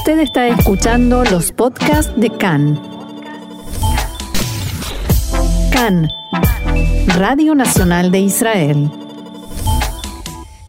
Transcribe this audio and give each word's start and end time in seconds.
Usted 0.00 0.20
está 0.20 0.48
escuchando 0.48 1.24
los 1.24 1.52
podcasts 1.52 2.10
de 2.18 2.30
CAN. 2.30 2.80
CAN, 5.70 6.08
Radio 7.18 7.54
Nacional 7.54 8.10
de 8.10 8.20
Israel. 8.20 8.90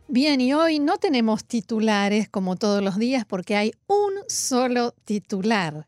Bien, 0.09 0.41
y 0.41 0.53
hoy 0.53 0.79
no 0.79 0.97
tenemos 0.97 1.45
titulares 1.45 2.27
como 2.27 2.57
todos 2.57 2.83
los 2.83 2.97
días 2.97 3.23
porque 3.23 3.55
hay 3.55 3.71
un 3.87 4.11
solo 4.27 4.93
titular. 5.05 5.87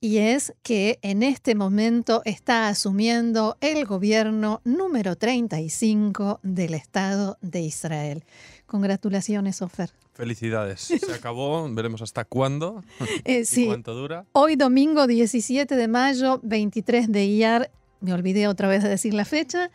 Y 0.00 0.18
es 0.18 0.54
que 0.62 1.00
en 1.02 1.24
este 1.24 1.56
momento 1.56 2.22
está 2.24 2.68
asumiendo 2.68 3.56
el 3.60 3.84
gobierno 3.84 4.60
número 4.62 5.16
35 5.16 6.38
del 6.44 6.74
Estado 6.74 7.36
de 7.40 7.62
Israel. 7.62 8.22
Congratulaciones, 8.66 9.60
Ofer. 9.60 9.90
Felicidades. 10.16 10.80
Se 10.80 11.12
acabó, 11.12 11.68
veremos 11.70 12.00
hasta 12.00 12.24
cuándo 12.24 12.82
Eh, 13.24 13.44
y 13.52 13.66
cuánto 13.66 13.94
dura. 13.94 14.24
Hoy 14.32 14.56
domingo 14.56 15.06
17 15.06 15.76
de 15.76 15.88
mayo, 15.88 16.40
23 16.42 17.12
de 17.12 17.24
Iyar, 17.26 17.70
me 18.00 18.14
olvidé 18.14 18.48
otra 18.48 18.66
vez 18.66 18.82
de 18.82 18.88
decir 18.88 19.12
la 19.12 19.26
fecha, 19.26 19.70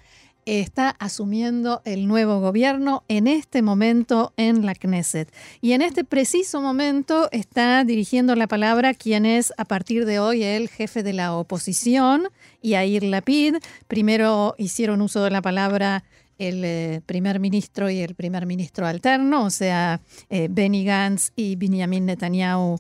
está 0.45 0.89
asumiendo 0.89 1.83
el 1.85 2.07
nuevo 2.07 2.39
gobierno 2.39 3.03
en 3.07 3.27
este 3.27 3.61
momento 3.61 4.33
en 4.35 4.65
la 4.65 4.73
Knesset. 4.73 5.31
Y 5.61 5.73
en 5.73 5.83
este 5.83 6.03
preciso 6.03 6.59
momento 6.59 7.29
está 7.31 7.83
dirigiendo 7.83 8.35
la 8.35 8.47
palabra 8.47 8.95
quien 8.95 9.27
es 9.27 9.53
a 9.57 9.65
partir 9.65 10.05
de 10.05 10.17
hoy 10.17 10.43
el 10.43 10.69
jefe 10.69 11.03
de 11.03 11.13
la 11.13 11.35
oposición, 11.35 12.29
Yair 12.63 13.03
Lapid. 13.03 13.57
Primero 13.87 14.55
hicieron 14.57 15.01
uso 15.01 15.23
de 15.23 15.29
la 15.29 15.43
palabra 15.43 16.03
el 16.47 16.63
eh, 16.65 17.01
primer 17.05 17.39
ministro 17.39 17.89
y 17.89 17.99
el 17.99 18.15
primer 18.15 18.45
ministro 18.45 18.87
alterno, 18.87 19.45
o 19.45 19.49
sea, 19.49 20.01
eh, 20.29 20.47
Benny 20.49 20.83
Gantz 20.83 21.31
y 21.35 21.55
Benjamin 21.55 22.05
Netanyahu. 22.05 22.79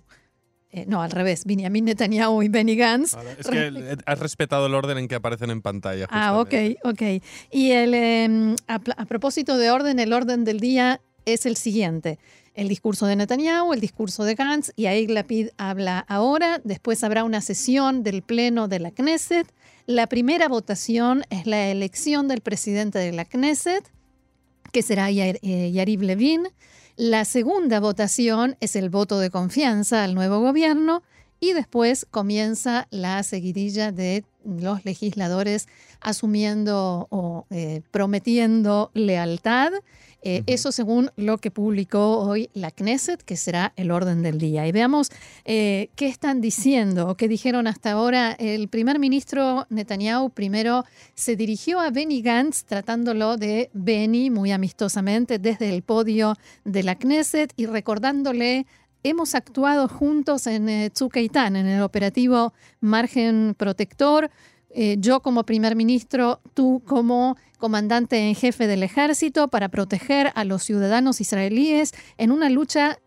Eh, 0.73 0.85
no, 0.87 1.01
al 1.01 1.11
revés, 1.11 1.43
Benjamin 1.45 1.85
Netanyahu 1.85 2.41
y 2.43 2.47
Benny 2.47 2.75
Gantz. 2.75 3.13
Vale, 3.13 3.35
Es 3.37 3.47
que 3.47 3.67
eh, 3.67 3.97
has 4.05 4.19
respetado 4.19 4.65
el 4.67 4.73
orden 4.73 4.97
en 4.97 5.07
que 5.07 5.15
aparecen 5.15 5.51
en 5.51 5.61
pantalla. 5.61 6.07
Ah, 6.09 6.39
ok, 6.39 6.49
justamente. 6.81 7.19
ok. 7.19 7.23
Y 7.51 7.71
el, 7.71 7.93
eh, 7.93 8.55
a, 8.67 8.75
a 8.75 9.05
propósito 9.05 9.57
de 9.57 9.69
orden, 9.69 9.99
el 9.99 10.13
orden 10.13 10.43
del 10.43 10.59
día 10.59 11.01
es 11.25 11.45
el 11.45 11.55
siguiente. 11.57 12.19
El 12.53 12.67
discurso 12.67 13.05
de 13.05 13.15
Netanyahu, 13.15 13.73
el 13.73 13.79
discurso 13.79 14.23
de 14.23 14.35
Gantz, 14.35 14.71
y 14.75 14.83
Yair 14.83 15.11
Lapid 15.11 15.49
habla 15.57 15.99
ahora. 16.07 16.59
Después 16.63 17.03
habrá 17.03 17.23
una 17.23 17.41
sesión 17.41 18.03
del 18.03 18.23
Pleno 18.23 18.67
de 18.67 18.79
la 18.79 18.91
Knesset. 18.91 19.47
La 19.91 20.07
primera 20.07 20.47
votación 20.47 21.25
es 21.29 21.45
la 21.45 21.67
elección 21.67 22.29
del 22.29 22.39
presidente 22.39 22.97
de 22.97 23.11
la 23.11 23.25
Knesset, 23.25 23.83
que 24.71 24.83
será 24.83 25.11
Yair- 25.11 25.39
eh, 25.41 25.69
Yariv 25.73 26.01
Levin. 26.03 26.47
La 26.95 27.25
segunda 27.25 27.81
votación 27.81 28.55
es 28.61 28.77
el 28.77 28.89
voto 28.89 29.19
de 29.19 29.29
confianza 29.29 30.05
al 30.05 30.15
nuevo 30.15 30.39
gobierno 30.39 31.03
y 31.41 31.51
después 31.51 32.07
comienza 32.09 32.87
la 32.89 33.21
seguidilla 33.23 33.91
de 33.91 34.23
los 34.45 34.85
legisladores 34.85 35.67
asumiendo 35.99 37.07
o 37.09 37.45
eh, 37.49 37.81
prometiendo 37.91 38.91
lealtad. 38.93 39.73
Eh, 40.21 40.43
Eso 40.45 40.71
según 40.71 41.09
lo 41.15 41.37
que 41.39 41.51
publicó 41.51 42.19
hoy 42.19 42.49
la 42.53 42.71
Knesset, 42.71 43.23
que 43.23 43.35
será 43.35 43.73
el 43.75 43.91
orden 43.91 44.21
del 44.21 44.37
día. 44.37 44.67
Y 44.67 44.71
veamos 44.71 45.09
eh, 45.45 45.89
qué 45.95 46.07
están 46.07 46.41
diciendo 46.41 47.07
o 47.07 47.15
qué 47.15 47.27
dijeron 47.27 47.67
hasta 47.67 47.91
ahora. 47.91 48.33
El 48.33 48.67
primer 48.67 48.99
ministro 48.99 49.65
Netanyahu 49.69 50.29
primero 50.29 50.85
se 51.15 51.35
dirigió 51.35 51.79
a 51.79 51.89
Benny 51.89 52.21
Gantz 52.21 52.63
tratándolo 52.65 53.37
de 53.37 53.69
Benny 53.73 54.29
muy 54.29 54.51
amistosamente 54.51 55.39
desde 55.39 55.73
el 55.73 55.81
podio 55.81 56.35
de 56.65 56.83
la 56.83 56.95
Knesset 56.95 57.53
y 57.57 57.65
recordándole 57.65 58.65
hemos 59.03 59.35
actuado 59.35 59.87
juntos 59.87 60.47
en 60.47 60.69
eh, 60.69 60.91
en 60.93 61.55
el 61.55 61.81
operativo 61.81 62.53
Margen 62.79 63.55
Protector. 63.57 64.29
Eh, 64.73 64.97
yo 64.99 65.21
como 65.21 65.43
primer 65.43 65.75
ministro, 65.75 66.39
tú 66.53 66.81
como 66.87 67.37
comandante 67.57 68.17
en 68.27 68.35
jefe 68.35 68.67
del 68.67 68.83
ejército 68.83 69.47
para 69.47 69.69
proteger 69.69 70.31
a 70.35 70.45
los 70.45 70.63
ciudadanos 70.63 71.21
israelíes 71.21 71.93
en 72.17 72.31
una 72.31 72.49
lucha 72.49 72.99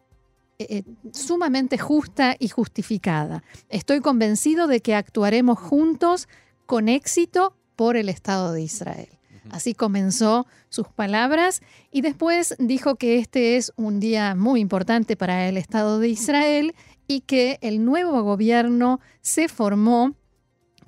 eh, 0.59 0.67
eh, 0.69 0.83
sumamente 1.13 1.79
justa 1.79 2.37
y 2.39 2.49
justificada. 2.49 3.43
Estoy 3.69 4.01
convencido 4.01 4.67
de 4.67 4.81
que 4.81 4.95
actuaremos 4.95 5.59
juntos 5.59 6.29
con 6.67 6.89
éxito 6.89 7.57
por 7.77 7.97
el 7.97 8.09
Estado 8.09 8.53
de 8.53 8.63
Israel. 8.63 9.09
Así 9.51 9.75
comenzó 9.75 10.47
sus 10.69 10.89
palabras 10.89 11.61
y 11.91 12.01
después 12.01 12.55
dijo 12.59 12.97
que 12.97 13.19
este 13.19 13.57
es 13.57 13.73
un 13.77 14.01
día 14.01 14.35
muy 14.35 14.61
importante 14.61 15.17
para 15.17 15.49
el 15.49 15.57
Estado 15.57 15.99
de 15.99 16.09
Israel 16.09 16.75
y 17.07 17.21
que 17.21 17.59
el 17.61 17.85
nuevo 17.85 18.23
gobierno 18.23 19.01
se 19.21 19.49
formó 19.49 20.15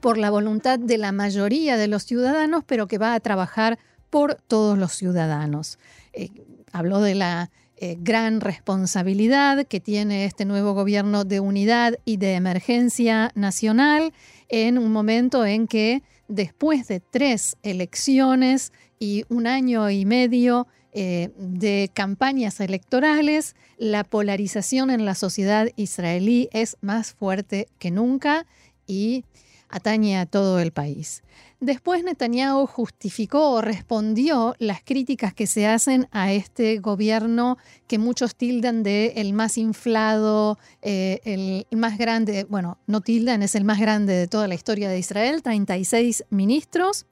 por 0.07 0.19
la 0.19 0.31
voluntad 0.31 0.79
de 0.79 0.99
la 0.99 1.11
mayoría 1.11 1.77
de 1.77 1.89
los 1.89 2.05
ciudadanos, 2.05 2.63
pero 2.65 2.87
que 2.87 2.97
va 2.97 3.15
a 3.15 3.19
trabajar 3.19 3.77
por 4.09 4.37
todos 4.37 4.79
los 4.79 4.93
ciudadanos. 4.93 5.81
Eh, 6.13 6.29
habló 6.71 7.01
de 7.01 7.17
la 7.17 7.51
eh, 7.77 7.97
gran 7.99 8.41
responsabilidad 8.41 9.67
que 9.67 9.81
tiene 9.81 10.25
este 10.25 10.45
nuevo 10.45 10.75
gobierno 10.75 11.25
de 11.25 11.41
unidad 11.41 11.99
y 12.05 12.19
de 12.19 12.35
emergencia 12.35 13.33
nacional 13.35 14.13
en 14.49 14.79
un 14.79 14.93
momento 14.93 15.45
en 15.45 15.67
que 15.67 16.05
después 16.29 16.87
de 16.87 17.01
tres 17.01 17.57
elecciones 17.65 18.73
y 19.01 19.25
un 19.29 19.49
año 19.49 19.91
y 19.91 20.05
medio 20.05 20.69
eh, 20.93 21.31
de 21.37 21.91
campañas 21.93 22.61
electorales, 22.61 23.57
la 23.77 24.05
polarización 24.05 24.91
en 24.91 25.05
la 25.05 25.17
sociedad 25.17 25.67
israelí 25.75 26.49
es 26.53 26.77
más 26.81 27.13
fuerte 27.13 27.67
que 27.81 27.91
nunca 27.91 28.47
y 28.87 29.25
atañe 29.69 30.19
a 30.19 30.27
todo 30.27 30.61
el 30.61 30.73
país. 30.73 31.23
Después 31.61 32.05
Netanyahu 32.05 32.67
justificó 32.67 33.53
o 33.53 33.63
respondió 33.63 34.55
las 34.59 34.83
críticas 34.83 35.33
que 35.33 35.47
se 35.47 35.67
hacen 35.67 36.07
a 36.11 36.33
este 36.33 36.79
gobierno 36.79 37.57
que 37.87 37.99
muchos 37.99 38.37
tildan 38.37 38.83
de 38.83 39.15
el 39.17 39.33
más 39.33 39.57
inflado, 39.57 40.59
eh, 40.83 41.21
el 41.25 41.79
más 41.79 41.97
grande, 41.97 42.45
bueno, 42.45 42.79
no 42.87 43.01
tildan, 43.01 43.43
es 43.43 43.55
el 43.55 43.65
más 43.65 43.81
grande 43.81 44.13
de 44.13 44.27
toda 44.27 44.49
la 44.49 44.55
historia 44.55 44.89
de 44.91 44.99
Israel, 44.99 45.43
36 45.43 46.25
ministros. 46.31 47.07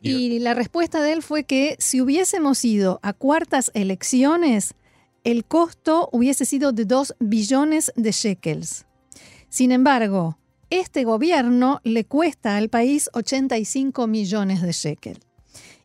Y 0.00 0.38
la 0.38 0.54
respuesta 0.54 1.02
de 1.02 1.12
él 1.12 1.22
fue 1.22 1.44
que 1.44 1.76
si 1.80 2.00
hubiésemos 2.00 2.64
ido 2.64 3.00
a 3.02 3.12
cuartas 3.12 3.72
elecciones, 3.74 4.74
el 5.24 5.44
costo 5.44 6.08
hubiese 6.12 6.44
sido 6.44 6.72
de 6.72 6.84
2 6.84 7.16
billones 7.18 7.92
de 7.96 8.12
shekels. 8.12 8.86
Sin 9.48 9.72
embargo, 9.72 10.38
este 10.70 11.04
gobierno 11.04 11.80
le 11.84 12.04
cuesta 12.04 12.56
al 12.56 12.68
país 12.68 13.08
85 13.12 14.06
millones 14.06 14.62
de 14.62 14.72
shekel. 14.72 15.18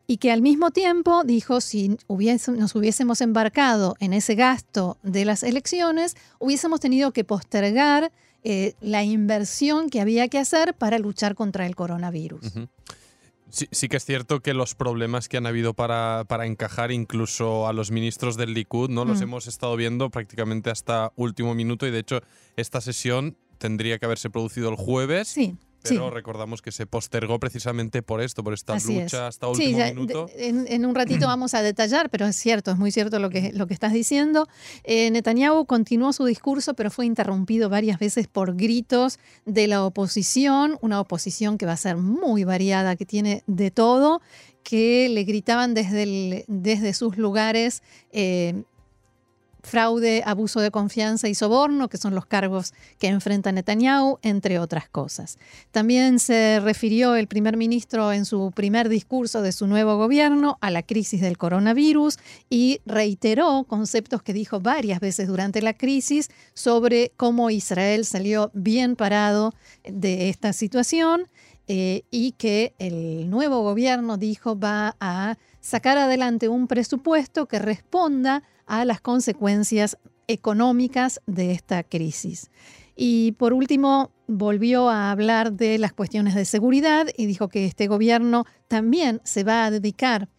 Y 0.08 0.18
que 0.18 0.32
al 0.32 0.42
mismo 0.42 0.72
tiempo 0.72 1.24
dijo, 1.24 1.62
si 1.62 1.98
hubiese- 2.08 2.52
nos 2.52 2.76
hubiésemos 2.76 3.22
embarcado 3.22 3.96
en 4.00 4.12
ese 4.14 4.36
gasto 4.36 4.98
de 5.04 5.24
las 5.24 5.44
elecciones, 5.44 6.18
hubiésemos 6.40 6.80
tenido 6.82 7.12
que 7.14 7.24
postergar 7.24 8.12
eh, 8.44 8.74
la 8.82 9.04
inversión 9.04 9.90
que 9.90 10.02
había 10.02 10.28
que 10.28 10.40
hacer 10.40 10.74
para 10.74 10.98
luchar 10.98 11.36
contra 11.36 11.68
el 11.68 11.76
coronavirus. 11.76 12.42
Sí, 13.52 13.68
sí 13.72 13.88
que 13.88 13.98
es 13.98 14.06
cierto 14.06 14.40
que 14.40 14.54
los 14.56 14.74
problemas 14.76 15.30
que 15.30 15.38
han 15.38 15.46
habido 15.46 15.74
para, 15.76 16.24
para 16.28 16.46
encajar 16.48 16.92
incluso 16.92 17.68
a 17.68 17.74
los 17.74 17.92
ministros 17.92 18.38
del 18.38 18.54
Likud, 18.56 18.90
¿no? 18.90 19.06
Los 19.06 19.20
Mm. 19.20 19.24
hemos 19.24 19.48
estado 19.48 19.76
viendo 19.76 20.10
prácticamente 20.10 20.72
hasta 20.72 21.12
último 21.18 21.54
minuto 21.54 21.86
y 21.86 21.92
de 21.92 22.00
hecho 22.00 22.22
esta 22.56 22.82
sesión 22.82 23.38
tendría 23.62 24.00
que 24.00 24.06
haberse 24.08 24.30
producido 24.32 24.70
el 24.70 24.76
jueves. 24.76 25.28
Sí, 25.28 25.56
Pero 25.84 26.10
sí. 26.10 26.14
recordamos 26.14 26.62
que 26.62 26.72
se 26.72 26.86
postergó 26.86 27.40
precisamente 27.40 28.02
por 28.04 28.22
esto, 28.22 28.44
por 28.44 28.54
esta 28.54 28.74
Así 28.74 28.98
es. 28.98 29.04
lucha 29.04 29.28
hasta 29.28 29.48
Sí, 29.56 29.64
último 29.68 29.78
ya, 29.80 29.86
minuto. 29.88 30.28
en, 30.36 30.66
en 30.68 30.86
un 30.86 30.94
ratito 30.96 31.26
vamos 31.28 31.54
a 31.54 31.62
detallar, 31.62 32.10
pero 32.10 32.26
es 32.28 32.36
cierto, 32.36 32.72
es 32.72 32.78
muy 32.78 32.92
cierto 32.92 33.18
lo 33.20 33.30
que, 33.30 33.52
lo 33.54 33.66
que 33.68 33.74
estás 33.74 33.94
diciendo. 33.94 34.48
Eh, 34.84 35.10
Netanyahu 35.12 35.66
continuó 35.66 36.12
su 36.14 36.26
discurso, 36.26 36.74
pero 36.76 36.90
fue 36.92 37.06
interrumpido 37.06 37.70
varias 37.70 37.98
veces 38.00 38.28
por 38.28 38.56
gritos 38.56 39.18
de 39.46 39.68
la 39.68 39.84
oposición, 39.86 40.78
una 40.82 41.00
oposición 41.00 41.58
que 41.58 41.66
va 41.66 41.74
a 41.74 41.78
ser 41.78 41.98
muy 41.98 42.44
variada, 42.44 42.96
que 42.96 43.06
tiene 43.06 43.44
de 43.48 43.72
todo, 43.72 44.22
que 44.64 45.10
le 45.10 45.24
gritaban 45.24 45.74
desde, 45.74 46.04
el- 46.04 46.44
desde 46.48 46.94
sus 46.94 47.18
lugares. 47.18 47.82
eh, 48.12 48.64
fraude, 49.64 50.24
abuso 50.26 50.60
de 50.60 50.72
confianza 50.72 51.28
y 51.28 51.36
soborno, 51.36 51.90
que 51.90 51.98
son 51.98 52.16
los 52.16 52.26
cargos 52.26 52.74
que 53.00 53.08
enfrenta 53.08 53.52
Netanyahu, 53.52 54.20
entre 54.22 54.60
otras 54.60 54.90
cosas. 54.90 55.38
También 55.72 56.20
se 56.20 56.60
refirió 56.60 57.16
el 57.16 57.28
primer 57.28 57.58
ministro 57.58 58.14
en 58.14 58.26
su 58.26 58.52
primer 58.56 58.90
discurso 58.90 59.42
de 59.42 59.52
su 59.52 59.68
nuevo 59.68 59.98
gobierno 59.98 60.58
a 60.62 60.70
la 60.72 60.84
crisis 60.84 61.22
del 61.22 61.38
coronavirus 61.38 62.18
y 62.50 62.82
reiteró 62.86 63.66
conceptos 63.68 64.22
que 64.24 64.34
dijo 64.34 64.60
varias 64.60 65.00
veces 65.00 65.28
durante 65.28 65.62
la 65.62 65.74
crisis 65.74 66.30
sobre 66.54 67.12
cómo 67.18 67.50
Israel 67.50 68.06
salió 68.06 68.52
bien 68.54 68.96
parado 68.96 69.54
de 69.84 70.30
esta 70.30 70.54
situación 70.54 71.28
eh, 71.68 72.04
y 72.12 72.34
que 72.34 72.74
el 72.80 73.30
nuevo 73.30 73.62
gobierno 73.62 74.18
dijo 74.18 74.60
va 74.60 74.96
a 75.00 75.38
sacar 75.62 75.98
adelante 75.98 76.50
un 76.50 76.68
presupuesto 76.68 77.46
que 77.46 77.60
responda 77.60 78.44
a 78.66 78.84
las 78.84 79.00
consecuencias 79.00 79.98
económicas 80.28 81.22
de 81.28 81.52
esta 81.52 81.84
crisis. 81.84 82.50
Y 82.96 83.34
por 83.34 83.54
último, 83.54 84.12
volvió 84.28 84.90
a 84.90 85.12
hablar 85.12 85.54
de 85.54 85.78
las 85.78 85.94
cuestiones 85.94 86.36
de 86.36 86.46
seguridad 86.46 87.08
y 87.18 87.26
dijo 87.26 87.48
que 87.48 87.66
este 87.66 87.88
gobierno 87.88 88.46
también 88.68 89.22
se 89.24 89.44
va 89.44 89.66
a 89.66 89.72
dedicar 89.72 90.30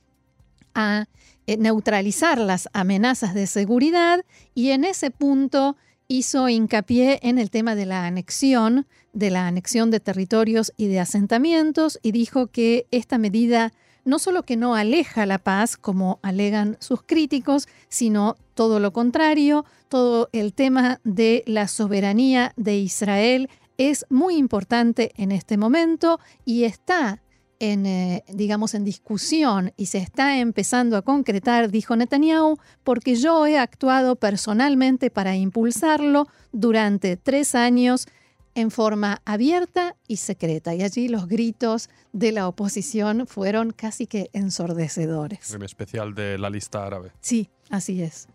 a 0.75 1.07
eh, 1.47 1.57
neutralizar 1.57 2.39
las 2.39 2.69
amenazas 2.73 3.35
de 3.35 3.47
seguridad 3.47 4.25
y 4.55 4.71
en 4.71 4.85
ese 4.85 5.11
punto 5.11 5.77
hizo 6.09 6.49
hincapié 6.49 7.19
en 7.23 7.39
el 7.39 7.51
tema 7.51 7.75
de 7.75 7.87
la 7.87 8.07
anexión, 8.07 8.87
de 9.13 9.31
la 9.31 9.47
anexión 9.47 9.91
de 9.91 10.01
territorios 10.01 10.73
y 10.77 10.87
de 10.87 11.01
asentamientos 11.01 11.99
y 12.03 12.13
dijo 12.13 12.47
que 12.47 12.87
esta 12.91 13.19
medida 13.19 13.73
no 14.05 14.19
solo 14.19 14.43
que 14.43 14.57
no 14.57 14.75
aleja 14.75 15.27
la 15.27 15.39
paz, 15.39 15.77
como 15.77 16.19
alegan 16.23 16.77
sus 16.81 17.03
críticos, 17.03 17.69
sino 17.89 18.37
todo 18.55 18.81
lo 18.81 18.93
contrario, 18.93 19.65
todo 19.89 20.29
el 20.33 20.55
tema 20.55 21.01
de 21.05 21.45
la 21.47 21.69
soberanía 21.69 22.53
de 22.57 22.79
Israel 22.79 23.49
es 23.79 24.05
muy 24.11 24.37
importante 24.37 25.13
en 25.17 25.33
este 25.33 25.57
momento 25.57 26.21
y 26.45 26.65
está 26.65 27.23
en, 27.59 27.87
eh, 27.87 28.25
digamos, 28.29 28.75
en 28.75 28.85
discusión 28.85 29.73
y 29.77 29.87
se 29.87 29.99
está 29.99 30.39
empezando 30.39 30.97
a 30.97 31.03
concretar, 31.03 31.71
dijo 31.71 31.95
Netanyahu, 31.95 32.59
porque 32.83 33.15
yo 33.15 33.47
he 33.47 33.57
actuado 33.57 34.17
personalmente 34.17 35.11
para 35.11 35.37
impulsarlo 35.37 36.27
durante 36.51 37.17
tres 37.17 37.55
años 37.55 38.07
en 38.55 38.71
forma 38.71 39.23
abierta 39.25 39.97
y 40.07 40.17
secreta. 40.17 40.75
Y 40.75 40.83
allí 40.83 41.09
los 41.09 41.27
gritos 41.29 41.89
de 42.13 42.33
la 42.33 42.49
oposición 42.49 43.27
fueron 43.27 43.73
casi 43.73 44.07
que 44.07 44.31
ensordecedores. 44.33 45.53
En 45.53 45.63
especial 45.63 46.15
de 46.15 46.39
la 46.39 46.51
lista 46.51 46.87
árabe. 46.87 47.13
Sí, 47.21 47.51
así 47.71 48.03
es. 48.03 48.29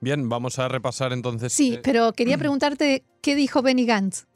Bien, 0.00 0.28
vamos 0.28 0.58
a 0.58 0.66
repasar 0.68 1.12
entonces. 1.12 1.52
Sí, 1.52 1.74
eh, 1.74 1.80
pero 1.82 2.12
quería 2.12 2.36
preguntarte 2.36 3.04
qué 3.20 3.36
dijo 3.36 3.62
Benny 3.62 3.86
Gantz. 3.86 4.26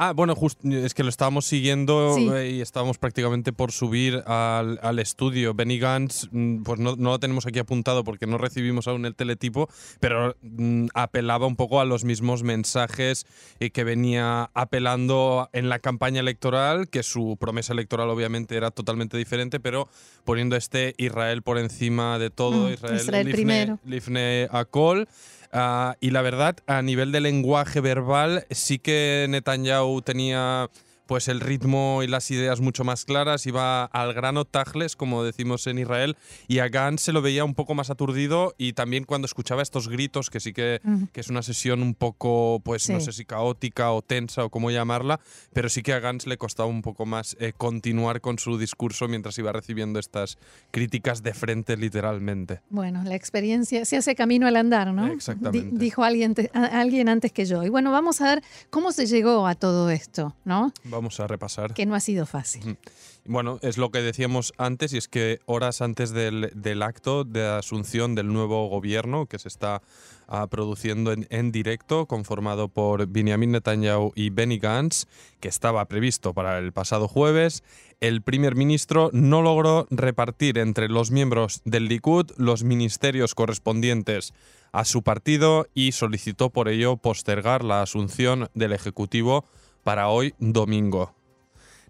Ah, 0.00 0.12
bueno, 0.12 0.36
es 0.62 0.94
que 0.94 1.02
lo 1.02 1.08
estábamos 1.08 1.44
siguiendo 1.44 2.16
eh, 2.36 2.50
y 2.52 2.60
estábamos 2.60 2.98
prácticamente 2.98 3.52
por 3.52 3.72
subir 3.72 4.22
al, 4.26 4.98
estudio. 5.00 5.54
Benny 5.54 5.80
Gantz, 5.80 6.28
mm, 6.30 6.62
pues 6.62 6.78
no, 6.78 6.94
lo 6.94 7.18
tenemos 7.18 7.46
aquí 7.46 7.58
apuntado 7.58 8.04
porque 8.04 8.24
no 8.28 8.38
recibimos 8.38 8.86
aún 8.86 9.06
el 9.06 9.16
teletipo, 9.16 9.68
pero 9.98 10.36
mm, 10.40 10.86
apelaba 10.94 11.48
un 11.48 11.56
poco 11.56 11.80
a 11.80 11.84
los 11.84 12.04
mismos 12.04 12.44
mensajes 12.44 13.26
eh, 13.58 13.70
que 13.70 13.82
venía 13.82 14.52
apelando 14.54 15.48
en 15.52 15.68
la 15.68 15.80
campaña 15.80 16.20
electoral, 16.20 16.88
que 16.88 17.02
su 17.02 17.36
promesa 17.36 17.72
electoral 17.72 18.08
obviamente 18.08 18.56
era 18.56 18.70
totalmente 18.70 19.16
diferente, 19.16 19.58
pero 19.58 19.88
poniendo 20.22 20.54
este 20.54 20.94
Israel 20.98 21.42
por 21.42 21.58
encima 21.58 22.20
de 22.20 22.30
todo, 22.30 22.68
Mm, 22.68 22.72
Israel, 22.74 22.96
Israel 23.00 23.26
Lifne- 23.26 23.32
primero. 23.32 23.78
Lifne 23.84 24.46
Akol. 24.52 25.08
Ah, 25.52 25.96
y 26.00 26.10
la 26.10 26.22
verdad, 26.22 26.56
a 26.66 26.82
nivel 26.82 27.12
de 27.12 27.20
lenguaje 27.20 27.80
verbal, 27.80 28.46
sí 28.50 28.78
que 28.78 29.26
Netanyahu 29.28 30.02
tenía 30.02 30.68
pues 31.08 31.26
el 31.26 31.40
ritmo 31.40 32.02
y 32.02 32.06
las 32.06 32.30
ideas 32.30 32.60
mucho 32.60 32.84
más 32.84 33.06
claras, 33.06 33.46
iba 33.46 33.84
al 33.86 34.12
grano 34.12 34.44
tajles, 34.44 34.94
como 34.94 35.24
decimos 35.24 35.66
en 35.66 35.78
Israel, 35.78 36.16
y 36.48 36.58
a 36.58 36.68
Gantz 36.68 37.00
se 37.00 37.12
lo 37.12 37.22
veía 37.22 37.44
un 37.44 37.54
poco 37.54 37.74
más 37.74 37.88
aturdido 37.88 38.54
y 38.58 38.74
también 38.74 39.04
cuando 39.04 39.24
escuchaba 39.24 39.62
estos 39.62 39.88
gritos, 39.88 40.28
que 40.28 40.38
sí 40.38 40.52
que, 40.52 40.80
que 41.12 41.20
es 41.20 41.28
una 41.30 41.40
sesión 41.42 41.82
un 41.82 41.94
poco, 41.94 42.60
pues 42.62 42.90
no 42.90 43.00
sé 43.00 43.12
si 43.12 43.24
caótica 43.24 43.90
o 43.90 44.02
tensa 44.02 44.44
o 44.44 44.50
cómo 44.50 44.70
llamarla, 44.70 45.18
pero 45.54 45.70
sí 45.70 45.82
que 45.82 45.94
a 45.94 45.98
Gantz 45.98 46.26
le 46.26 46.36
costaba 46.36 46.68
un 46.68 46.82
poco 46.82 47.06
más 47.06 47.36
eh, 47.40 47.54
continuar 47.56 48.20
con 48.20 48.38
su 48.38 48.58
discurso 48.58 49.08
mientras 49.08 49.38
iba 49.38 49.50
recibiendo 49.50 49.98
estas 49.98 50.36
críticas 50.70 51.22
de 51.22 51.32
frente 51.32 51.78
literalmente. 51.78 52.60
Bueno, 52.68 53.02
la 53.04 53.14
experiencia 53.14 53.84
se 53.86 53.96
hace 53.96 54.14
camino 54.14 54.46
al 54.46 54.56
andar, 54.56 54.92
¿no? 54.92 55.06
Exactamente. 55.06 55.70
Di- 55.70 55.78
dijo 55.78 56.04
alguien, 56.04 56.34
alguien 56.52 57.08
antes 57.08 57.32
que 57.32 57.46
yo. 57.46 57.64
Y 57.64 57.70
bueno, 57.70 57.92
vamos 57.92 58.20
a 58.20 58.34
ver 58.34 58.42
cómo 58.68 58.92
se 58.92 59.06
llegó 59.06 59.46
a 59.46 59.54
todo 59.54 59.88
esto, 59.88 60.34
¿no? 60.44 60.70
Vamos 60.84 60.97
a 61.20 61.26
repasar. 61.26 61.74
Que 61.74 61.86
no 61.86 61.94
ha 61.94 62.00
sido 62.00 62.26
fácil. 62.26 62.78
Bueno, 63.24 63.58
es 63.62 63.78
lo 63.78 63.90
que 63.90 64.00
decíamos 64.00 64.52
antes, 64.56 64.92
y 64.92 64.98
es 64.98 65.08
que 65.08 65.40
horas 65.46 65.82
antes 65.82 66.10
del, 66.10 66.50
del 66.54 66.82
acto 66.82 67.24
de 67.24 67.46
asunción 67.46 68.14
del 68.14 68.32
nuevo 68.32 68.68
gobierno 68.68 69.26
que 69.26 69.38
se 69.38 69.48
está 69.48 69.82
ah, 70.28 70.46
produciendo 70.48 71.12
en, 71.12 71.26
en 71.30 71.52
directo, 71.52 72.06
conformado 72.06 72.68
por 72.68 73.06
Benjamin 73.06 73.52
Netanyahu 73.52 74.12
y 74.14 74.30
Benny 74.30 74.58
Gantz, 74.58 75.06
que 75.40 75.48
estaba 75.48 75.84
previsto 75.86 76.34
para 76.34 76.58
el 76.58 76.72
pasado 76.72 77.08
jueves, 77.08 77.62
el 78.00 78.22
primer 78.22 78.54
ministro 78.54 79.10
no 79.12 79.42
logró 79.42 79.86
repartir 79.90 80.58
entre 80.58 80.88
los 80.88 81.10
miembros 81.10 81.62
del 81.64 81.86
Likud 81.88 82.30
los 82.36 82.62
ministerios 82.62 83.34
correspondientes 83.34 84.32
a 84.72 84.84
su 84.84 85.02
partido 85.02 85.66
y 85.74 85.92
solicitó 85.92 86.50
por 86.50 86.68
ello 86.68 86.96
postergar 86.96 87.64
la 87.64 87.82
asunción 87.82 88.48
del 88.54 88.72
Ejecutivo 88.72 89.44
para 89.88 90.10
hoy 90.10 90.34
domingo. 90.38 91.14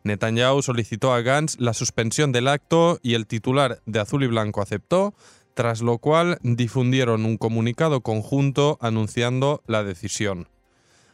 Netanyahu 0.05 0.63
solicitó 0.63 1.13
a 1.13 1.21
Gantz 1.21 1.59
la 1.59 1.75
suspensión 1.75 2.31
del 2.31 2.47
acto 2.47 3.01
y 3.03 3.15
el 3.15 3.27
titular 3.27 3.83
de 3.87 3.99
Azul 3.99 4.23
y 4.23 4.29
Blanco 4.29 4.63
aceptó, 4.63 5.15
tras 5.55 5.83
lo 5.83 5.99
cual 5.99 6.39
difundieron 6.43 7.25
un 7.25 7.39
comunicado 7.39 8.03
conjunto 8.03 8.79
anunciando 8.81 9.65
la 9.67 9.83
decisión. 9.83 10.47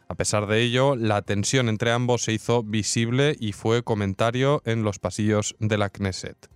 A 0.08 0.14
pesar 0.14 0.46
de 0.46 0.60
ello, 0.60 0.94
la 0.94 1.22
tensión 1.22 1.70
entre 1.70 1.90
ambos 1.90 2.24
se 2.24 2.34
hizo 2.34 2.62
visible 2.62 3.34
y 3.40 3.52
fue 3.52 3.82
comentario 3.82 4.60
en 4.66 4.82
los 4.82 4.98
pasillos 4.98 5.56
de 5.60 5.78
la 5.78 5.88
Knesset. 5.88 6.50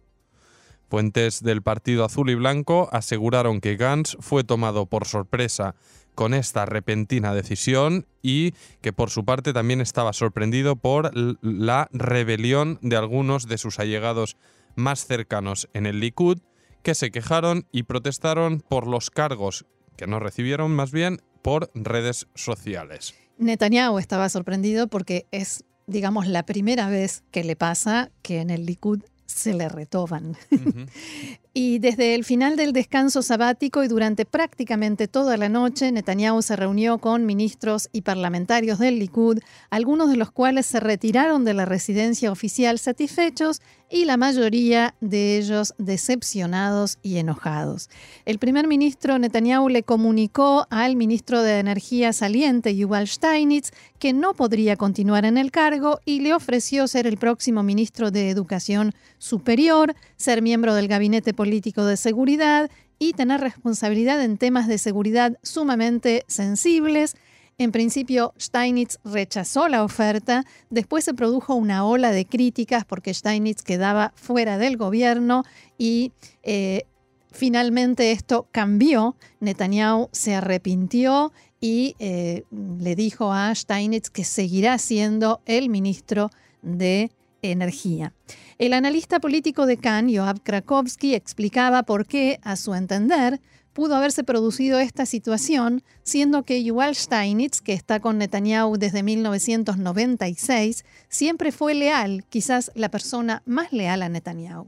Fuentes 0.90 1.42
del 1.42 1.62
Partido 1.62 2.04
Azul 2.04 2.28
y 2.28 2.34
Blanco 2.34 2.90
aseguraron 2.92 3.62
que 3.62 3.76
Gantz 3.76 4.18
fue 4.20 4.44
tomado 4.44 4.84
por 4.84 5.06
sorpresa 5.06 5.74
con 6.18 6.34
esta 6.34 6.66
repentina 6.66 7.32
decisión 7.32 8.04
y 8.22 8.50
que 8.80 8.92
por 8.92 9.08
su 9.08 9.24
parte 9.24 9.52
también 9.52 9.80
estaba 9.80 10.12
sorprendido 10.12 10.74
por 10.74 11.12
la 11.14 11.88
rebelión 11.92 12.80
de 12.82 12.96
algunos 12.96 13.46
de 13.46 13.56
sus 13.56 13.78
allegados 13.78 14.36
más 14.74 15.06
cercanos 15.06 15.68
en 15.74 15.86
el 15.86 16.00
Likud 16.00 16.40
que 16.82 16.96
se 16.96 17.12
quejaron 17.12 17.68
y 17.70 17.84
protestaron 17.84 18.64
por 18.68 18.88
los 18.88 19.10
cargos 19.10 19.64
que 19.96 20.08
no 20.08 20.18
recibieron 20.18 20.72
más 20.72 20.90
bien 20.90 21.22
por 21.40 21.70
redes 21.72 22.26
sociales. 22.34 23.14
Netanyahu 23.38 24.00
estaba 24.00 24.28
sorprendido 24.28 24.88
porque 24.88 25.28
es, 25.30 25.62
digamos, 25.86 26.26
la 26.26 26.44
primera 26.44 26.88
vez 26.88 27.22
que 27.30 27.44
le 27.44 27.54
pasa 27.54 28.10
que 28.22 28.40
en 28.40 28.50
el 28.50 28.66
Likud 28.66 29.04
se 29.26 29.54
le 29.54 29.68
retoban. 29.68 30.36
Y 31.60 31.80
desde 31.80 32.14
el 32.14 32.22
final 32.22 32.54
del 32.54 32.72
descanso 32.72 33.20
sabático 33.20 33.82
y 33.82 33.88
durante 33.88 34.24
prácticamente 34.24 35.08
toda 35.08 35.36
la 35.36 35.48
noche, 35.48 35.90
Netanyahu 35.90 36.40
se 36.40 36.54
reunió 36.54 36.98
con 36.98 37.26
ministros 37.26 37.88
y 37.92 38.02
parlamentarios 38.02 38.78
del 38.78 39.00
Likud, 39.00 39.40
algunos 39.68 40.08
de 40.08 40.16
los 40.16 40.30
cuales 40.30 40.66
se 40.66 40.78
retiraron 40.78 41.44
de 41.44 41.54
la 41.54 41.64
residencia 41.64 42.30
oficial 42.30 42.78
satisfechos 42.78 43.60
y 43.90 44.04
la 44.04 44.16
mayoría 44.16 44.94
de 45.00 45.38
ellos 45.38 45.74
decepcionados 45.78 46.98
y 47.02 47.16
enojados. 47.16 47.88
El 48.24 48.38
primer 48.38 48.68
ministro 48.68 49.18
Netanyahu 49.18 49.68
le 49.68 49.82
comunicó 49.82 50.66
al 50.70 50.94
ministro 50.94 51.42
de 51.42 51.58
Energía 51.58 52.12
saliente, 52.12 52.76
Yuval 52.76 53.08
Steinitz, 53.08 53.70
que 53.98 54.12
no 54.12 54.34
podría 54.34 54.76
continuar 54.76 55.24
en 55.24 55.38
el 55.38 55.50
cargo 55.50 55.98
y 56.04 56.20
le 56.20 56.34
ofreció 56.34 56.86
ser 56.86 57.08
el 57.08 57.16
próximo 57.16 57.64
ministro 57.64 58.12
de 58.12 58.30
Educación 58.30 58.94
Superior, 59.18 59.96
ser 60.16 60.40
miembro 60.40 60.74
del 60.74 60.86
Gabinete 60.86 61.34
Político 61.34 61.47
de 61.50 61.96
Seguridad 61.96 62.70
y 62.98 63.12
tener 63.12 63.40
responsabilidad 63.40 64.22
en 64.22 64.38
temas 64.38 64.68
de 64.68 64.78
seguridad 64.78 65.38
sumamente 65.42 66.24
sensibles. 66.26 67.16
En 67.56 67.72
principio, 67.72 68.34
Steinitz 68.38 68.98
rechazó 69.04 69.68
la 69.68 69.82
oferta, 69.82 70.44
después 70.70 71.04
se 71.04 71.14
produjo 71.14 71.54
una 71.54 71.84
ola 71.84 72.12
de 72.12 72.24
críticas 72.24 72.84
porque 72.84 73.14
Steinitz 73.14 73.62
quedaba 73.62 74.12
fuera 74.14 74.58
del 74.58 74.76
gobierno 74.76 75.44
y 75.76 76.12
eh, 76.42 76.84
finalmente 77.32 78.12
esto 78.12 78.46
cambió. 78.52 79.16
Netanyahu 79.40 80.08
se 80.12 80.34
arrepintió 80.34 81.32
y 81.60 81.96
eh, 81.98 82.44
le 82.50 82.94
dijo 82.94 83.32
a 83.32 83.52
Steinitz 83.54 84.10
que 84.10 84.24
seguirá 84.24 84.78
siendo 84.78 85.40
el 85.46 85.68
ministro 85.68 86.30
de 86.62 87.10
Energía. 87.42 88.12
El 88.58 88.72
analista 88.72 89.20
político 89.20 89.66
de 89.66 89.76
Cannes, 89.76 90.14
Yoav 90.14 90.40
Krakowski, 90.42 91.14
explicaba 91.14 91.82
por 91.82 92.06
qué, 92.06 92.40
a 92.42 92.56
su 92.56 92.74
entender, 92.74 93.40
pudo 93.72 93.94
haberse 93.94 94.24
producido 94.24 94.80
esta 94.80 95.06
situación, 95.06 95.84
siendo 96.02 96.42
que 96.42 96.64
Yuval 96.64 96.96
Steinitz, 96.96 97.60
que 97.60 97.74
está 97.74 98.00
con 98.00 98.18
Netanyahu 98.18 98.76
desde 98.76 99.04
1996, 99.04 100.84
siempre 101.08 101.52
fue 101.52 101.74
leal, 101.74 102.24
quizás 102.28 102.72
la 102.74 102.90
persona 102.90 103.42
más 103.46 103.72
leal 103.72 104.02
a 104.02 104.08
Netanyahu. 104.08 104.66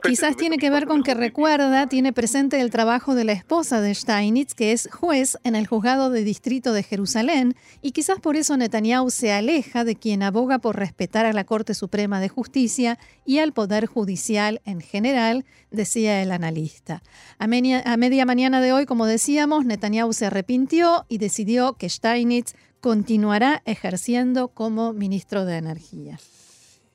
Quizás 0.00 0.36
tiene 0.36 0.58
que 0.58 0.70
ver 0.70 0.86
con 0.86 1.02
que 1.02 1.12
recuerda, 1.12 1.88
tiene 1.88 2.12
presente 2.12 2.60
el 2.60 2.70
trabajo 2.70 3.16
de 3.16 3.24
la 3.24 3.32
esposa 3.32 3.80
de 3.80 3.92
Steinitz, 3.92 4.54
que 4.54 4.70
es 4.70 4.88
juez 4.92 5.36
en 5.42 5.56
el 5.56 5.66
juzgado 5.66 6.10
de 6.10 6.22
distrito 6.22 6.72
de 6.72 6.84
Jerusalén, 6.84 7.56
y 7.82 7.90
quizás 7.90 8.20
por 8.20 8.36
eso 8.36 8.56
Netanyahu 8.56 9.10
se 9.10 9.32
aleja 9.32 9.82
de 9.82 9.96
quien 9.96 10.22
aboga 10.22 10.60
por 10.60 10.76
respetar 10.76 11.26
a 11.26 11.32
la 11.32 11.42
Corte 11.42 11.74
Suprema 11.74 12.20
de 12.20 12.28
Justicia 12.28 12.96
y 13.26 13.40
al 13.40 13.52
Poder 13.52 13.86
Judicial 13.86 14.60
en 14.64 14.80
general, 14.80 15.44
decía 15.72 16.22
el 16.22 16.30
analista. 16.30 17.02
A 17.40 17.48
media, 17.48 17.82
a 17.84 17.96
media 17.96 18.24
mañana 18.24 18.60
de 18.60 18.72
hoy, 18.72 18.86
como 18.86 19.06
decíamos, 19.06 19.64
Netanyahu 19.64 20.12
se 20.12 20.26
arrepintió 20.26 21.06
y 21.08 21.18
decidió 21.18 21.72
que 21.72 21.88
Steinitz 21.88 22.54
continuará 22.84 23.62
ejerciendo 23.64 24.48
como 24.48 24.92
ministro 24.92 25.46
de 25.46 25.56
Energía. 25.56 26.18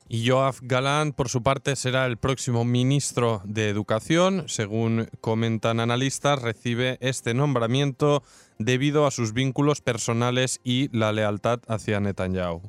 Y 0.07 0.29
Joaf 0.29 0.59
Galán, 0.61 1.13
por 1.13 1.29
su 1.29 1.41
parte, 1.41 1.75
será 1.75 2.05
el 2.05 2.17
próximo 2.17 2.63
ministro 2.63 3.41
de 3.43 3.69
Educación. 3.69 4.43
Según 4.47 5.09
comentan 5.19 5.79
analistas, 5.79 6.43
recibe 6.43 6.99
este 7.01 7.33
nombramiento 7.33 8.21
debido 8.59 9.07
a 9.07 9.11
sus 9.11 9.33
vínculos 9.33 9.81
personales 9.81 10.61
y 10.63 10.95
la 10.95 11.11
lealtad 11.11 11.61
hacia 11.67 11.99
Netanyahu. 11.99 12.61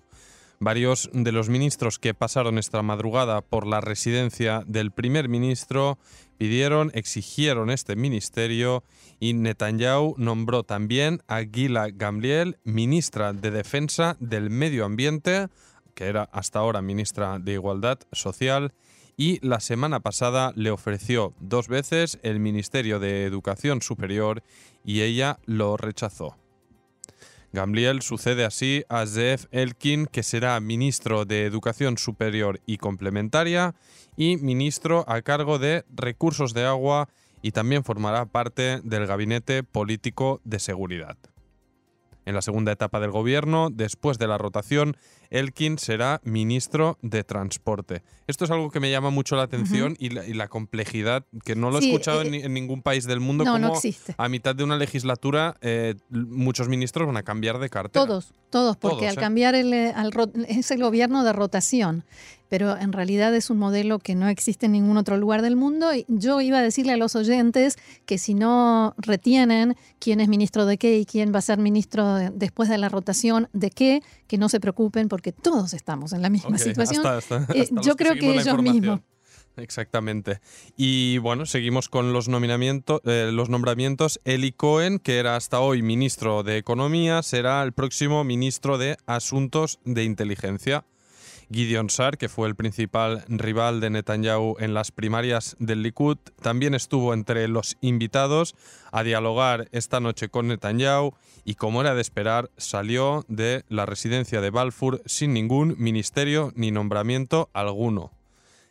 Varios 0.58 1.10
de 1.12 1.32
los 1.32 1.50
ministros 1.50 1.98
que 1.98 2.14
pasaron 2.14 2.56
esta 2.56 2.80
madrugada 2.80 3.42
por 3.42 3.66
la 3.66 3.82
residencia 3.82 4.62
del 4.66 4.92
primer 4.92 5.28
ministro 5.28 5.98
pidieron, 6.40 6.90
exigieron 6.94 7.68
este 7.68 7.96
ministerio 7.96 8.82
y 9.18 9.34
Netanyahu 9.34 10.14
nombró 10.16 10.62
también 10.62 11.20
a 11.28 11.42
Gila 11.42 11.90
Gamliel 11.90 12.56
ministra 12.64 13.34
de 13.34 13.50
Defensa 13.50 14.16
del 14.20 14.48
Medio 14.48 14.86
Ambiente, 14.86 15.48
que 15.94 16.06
era 16.06 16.22
hasta 16.32 16.60
ahora 16.60 16.80
ministra 16.80 17.38
de 17.38 17.52
Igualdad 17.52 17.98
Social, 18.12 18.72
y 19.18 19.38
la 19.46 19.60
semana 19.60 20.00
pasada 20.00 20.54
le 20.56 20.70
ofreció 20.70 21.34
dos 21.40 21.68
veces 21.68 22.18
el 22.22 22.40
Ministerio 22.40 22.98
de 23.00 23.26
Educación 23.26 23.82
Superior 23.82 24.42
y 24.82 25.02
ella 25.02 25.40
lo 25.44 25.76
rechazó. 25.76 26.38
Gamliel 27.52 28.02
sucede 28.02 28.44
así 28.44 28.84
a 28.88 29.06
Zeev 29.06 29.48
Elkin, 29.50 30.06
que 30.06 30.22
será 30.22 30.58
ministro 30.60 31.24
de 31.24 31.44
Educación 31.44 31.98
Superior 31.98 32.60
y 32.64 32.78
Complementaria 32.78 33.74
y 34.16 34.36
ministro 34.36 35.04
a 35.08 35.20
cargo 35.22 35.58
de 35.58 35.84
Recursos 35.90 36.54
de 36.54 36.64
Agua 36.64 37.08
y 37.42 37.52
también 37.52 37.82
formará 37.82 38.26
parte 38.26 38.80
del 38.84 39.06
Gabinete 39.06 39.64
Político 39.64 40.40
de 40.44 40.60
Seguridad. 40.60 41.16
En 42.26 42.34
la 42.34 42.42
segunda 42.42 42.72
etapa 42.72 43.00
del 43.00 43.10
gobierno, 43.10 43.70
después 43.70 44.18
de 44.18 44.26
la 44.26 44.38
rotación, 44.38 44.96
Elkin 45.30 45.78
será 45.78 46.20
ministro 46.24 46.98
de 47.02 47.24
Transporte. 47.24 48.02
Esto 48.26 48.44
es 48.44 48.50
algo 48.50 48.70
que 48.70 48.80
me 48.80 48.90
llama 48.90 49.10
mucho 49.10 49.36
la 49.36 49.42
atención 49.42 49.96
y, 49.98 50.10
la, 50.10 50.48
complejidad, 50.48 51.24
que 51.44 51.54
no 51.54 51.70
lo 51.70 51.78
he 51.78 51.86
escuchado 51.86 52.22
eh, 52.22 52.44
en, 52.44 52.52
ningún 52.52 52.82
país 52.82 53.06
del 53.06 53.20
mundo, 53.20 53.44
no, 53.44 53.52
como 53.52 53.68
no 53.68 53.74
existe. 53.74 54.14
a 54.18 54.28
mitad 54.28 54.54
de 54.54 54.64
una 54.64 54.76
legislatura 54.76 55.56
eh, 55.60 55.94
muchos 56.10 56.68
ministros 56.68 57.06
van 57.06 57.16
a 57.16 57.22
cambiar 57.22 57.58
de 57.58 57.68
cartera. 57.68 58.04
Todos, 58.04 58.32
todos, 58.50 58.76
porque 58.76 58.96
Todos, 58.96 59.08
al 59.08 59.18
¿eh? 59.18 59.20
cambiar 59.20 59.54
el, 59.54 59.72
al 59.72 60.10
es 60.48 60.70
el 60.70 60.82
gobierno 60.82 61.24
de 61.24 61.32
rotación, 61.32 62.04
pero 62.50 62.76
en 62.76 62.92
realidad 62.92 63.34
es 63.34 63.48
un 63.48 63.56
modelo 63.56 63.98
que 64.00 64.14
no 64.14 64.28
existe 64.28 64.66
en 64.66 64.72
ningún 64.72 64.98
otro 64.98 65.16
lugar 65.16 65.40
del 65.40 65.56
mundo. 65.56 65.94
Y 65.94 66.04
yo 66.08 66.42
iba 66.42 66.58
a 66.58 66.62
decirle 66.62 66.92
a 66.92 66.96
los 66.98 67.16
oyentes 67.16 67.78
que 68.04 68.18
si 68.18 68.34
no 68.34 68.94
retienen 68.98 69.74
quién 69.98 70.20
es 70.20 70.28
ministro 70.28 70.66
de 70.66 70.76
qué 70.76 70.98
y 70.98 71.06
quién 71.06 71.32
va 71.34 71.38
a 71.38 71.42
ser 71.42 71.58
ministro 71.58 72.16
de- 72.16 72.30
después 72.30 72.68
de 72.68 72.76
la 72.76 72.90
rotación 72.90 73.48
de 73.54 73.70
qué, 73.70 74.02
que 74.26 74.36
no 74.36 74.50
se 74.50 74.60
preocupen 74.60 75.08
porque 75.08 75.32
todos 75.32 75.72
estamos 75.72 76.12
en 76.12 76.20
la 76.20 76.28
misma 76.28 76.58
situación. 76.58 77.06
hasta- 77.06 77.36
hasta- 77.38 77.54
Eh, 77.54 77.62
hasta 77.62 77.80
yo 77.80 77.96
creo 77.96 78.12
que 78.14 78.34
la 78.34 78.42
ellos 78.42 78.62
mismos. 78.62 79.00
Exactamente. 79.56 80.40
Y 80.76 81.18
bueno, 81.18 81.44
seguimos 81.44 81.88
con 81.88 82.12
los, 82.12 82.28
nominamiento- 82.28 83.00
eh, 83.04 83.30
los 83.32 83.48
nombramientos. 83.50 84.20
Eli 84.24 84.52
Cohen, 84.52 84.98
que 84.98 85.18
era 85.18 85.36
hasta 85.36 85.60
hoy 85.60 85.82
ministro 85.82 86.42
de 86.42 86.56
Economía, 86.56 87.22
será 87.22 87.62
el 87.62 87.72
próximo 87.72 88.24
ministro 88.24 88.78
de 88.78 88.96
Asuntos 89.06 89.78
de 89.84 90.04
Inteligencia. 90.04 90.84
Gideon 91.52 91.90
Sar, 91.90 92.16
que 92.16 92.28
fue 92.28 92.48
el 92.48 92.54
principal 92.54 93.24
rival 93.28 93.80
de 93.80 93.90
Netanyahu 93.90 94.56
en 94.60 94.74
las 94.74 94.92
primarias 94.92 95.56
del 95.58 95.82
Likud, 95.82 96.18
también 96.40 96.74
estuvo 96.74 97.12
entre 97.12 97.48
los 97.48 97.76
invitados 97.80 98.54
a 98.92 99.02
dialogar 99.02 99.68
esta 99.72 100.00
noche 100.00 100.28
con 100.28 100.48
Netanyahu 100.48 101.14
y, 101.44 101.54
como 101.54 101.80
era 101.80 101.94
de 101.94 102.00
esperar, 102.00 102.50
salió 102.56 103.24
de 103.28 103.64
la 103.68 103.86
residencia 103.86 104.40
de 104.40 104.50
Balfour 104.50 105.02
sin 105.06 105.32
ningún 105.32 105.74
ministerio 105.78 106.52
ni 106.54 106.70
nombramiento 106.70 107.50
alguno. 107.52 108.12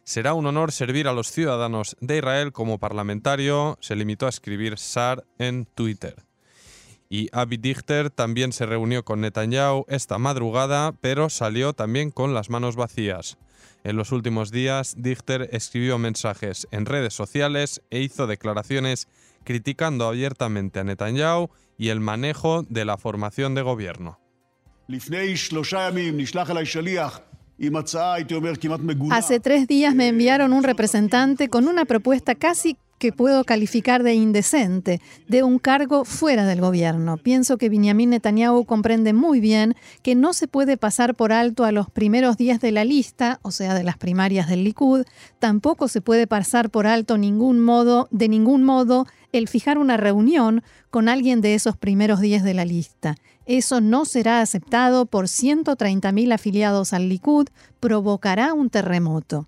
Será 0.04 0.34
un 0.34 0.48
honor 0.48 0.72
servir 0.72 1.08
a 1.08 1.14
los 1.14 1.32
ciudadanos 1.32 1.96
de 2.00 2.18
Israel 2.18 2.52
como 2.52 2.80
parlamentario, 2.80 3.78
se 3.82 3.96
limitó 3.96 4.26
a 4.26 4.30
escribir 4.30 4.78
Sar 4.80 5.24
en 5.38 5.66
Twitter. 5.66 6.29
Y 7.12 7.28
Avi 7.32 7.58
Dichter 7.58 8.12
también 8.12 8.54
se 8.54 8.68
reunió 8.68 9.04
con 9.04 9.22
Netanyahu 9.22 9.84
esta 9.88 10.20
madrugada, 10.20 10.92
pero 11.02 11.30
salió 11.30 11.74
también 11.74 12.12
con 12.12 12.36
las 12.36 12.52
manos 12.52 12.76
vacías. 12.76 13.40
En 13.84 13.96
los 13.96 14.12
últimos 14.12 14.52
días, 14.52 14.94
Dichter 14.96 15.50
escribió 15.52 15.98
mensajes 15.98 16.68
en 16.70 16.86
redes 16.86 17.16
sociales 17.16 17.82
e 17.90 18.02
hizo 18.02 18.28
declaraciones 18.28 19.08
criticando 19.44 20.08
abiertamente 20.08 20.80
a 20.80 20.84
Netanyahu 20.84 21.50
y 21.80 21.90
el 21.90 22.00
manejo 22.00 22.64
de 22.70 22.86
la 22.86 22.98
formación 22.98 23.56
de 23.56 23.64
gobierno. 23.64 24.20
Hace 29.12 29.40
tres 29.40 29.68
días 29.68 29.96
me 29.96 30.08
enviaron 30.08 30.54
un 30.54 30.64
representante 30.64 31.50
con 31.50 31.68
una 31.68 31.86
propuesta 31.86 32.36
casi 32.36 32.78
que 33.00 33.12
puedo 33.12 33.44
calificar 33.46 34.04
de 34.04 34.14
indecente, 34.14 35.02
de 35.28 35.42
un 35.42 35.58
cargo 35.58 36.06
fuera 36.06 36.46
del 36.46 36.62
gobierno. 36.62 37.18
Pienso 37.18 37.58
que 37.58 37.70
Benjamin 37.70 38.12
Netanyahu 38.12 38.66
comprende 38.66 39.14
muy 39.14 39.40
bien 39.40 39.76
que 40.04 40.16
no 40.16 40.34
se 40.34 40.48
puede 40.48 40.78
pasar 40.78 41.16
por 41.16 41.32
alto 41.32 41.66
a 41.66 41.72
los 41.72 41.90
primeros 41.90 42.38
días 42.38 42.60
de 42.60 42.72
la 42.72 42.86
lista, 42.86 43.40
o 43.42 43.52
sea, 43.52 43.74
de 43.74 43.84
las 43.84 43.98
primarias 43.98 44.48
del 44.48 44.64
Likud, 44.64 45.06
tampoco 45.40 45.88
se 45.88 46.02
puede 46.02 46.28
pasar 46.28 46.70
por 46.70 46.86
alto 46.86 47.14
de 47.16 47.20
ningún 48.30 48.64
modo 48.64 49.08
el 49.32 49.48
fijar 49.48 49.78
una 49.78 49.98
reunión 49.98 50.64
con 50.90 51.08
alguien 51.08 51.42
de 51.42 51.56
esos 51.56 51.78
primeros 51.78 52.20
días 52.20 52.44
de 52.44 52.54
la 52.54 52.66
lista. 52.66 53.16
Eso 53.46 53.82
no 53.82 54.06
será 54.06 54.42
aceptado 54.42 55.06
por 55.06 55.26
130.000 55.26 56.34
afiliados 56.34 56.94
al 56.94 57.10
Likud, 57.10 57.48
provocará 57.80 58.54
un 58.54 58.70
terremoto. 58.70 59.48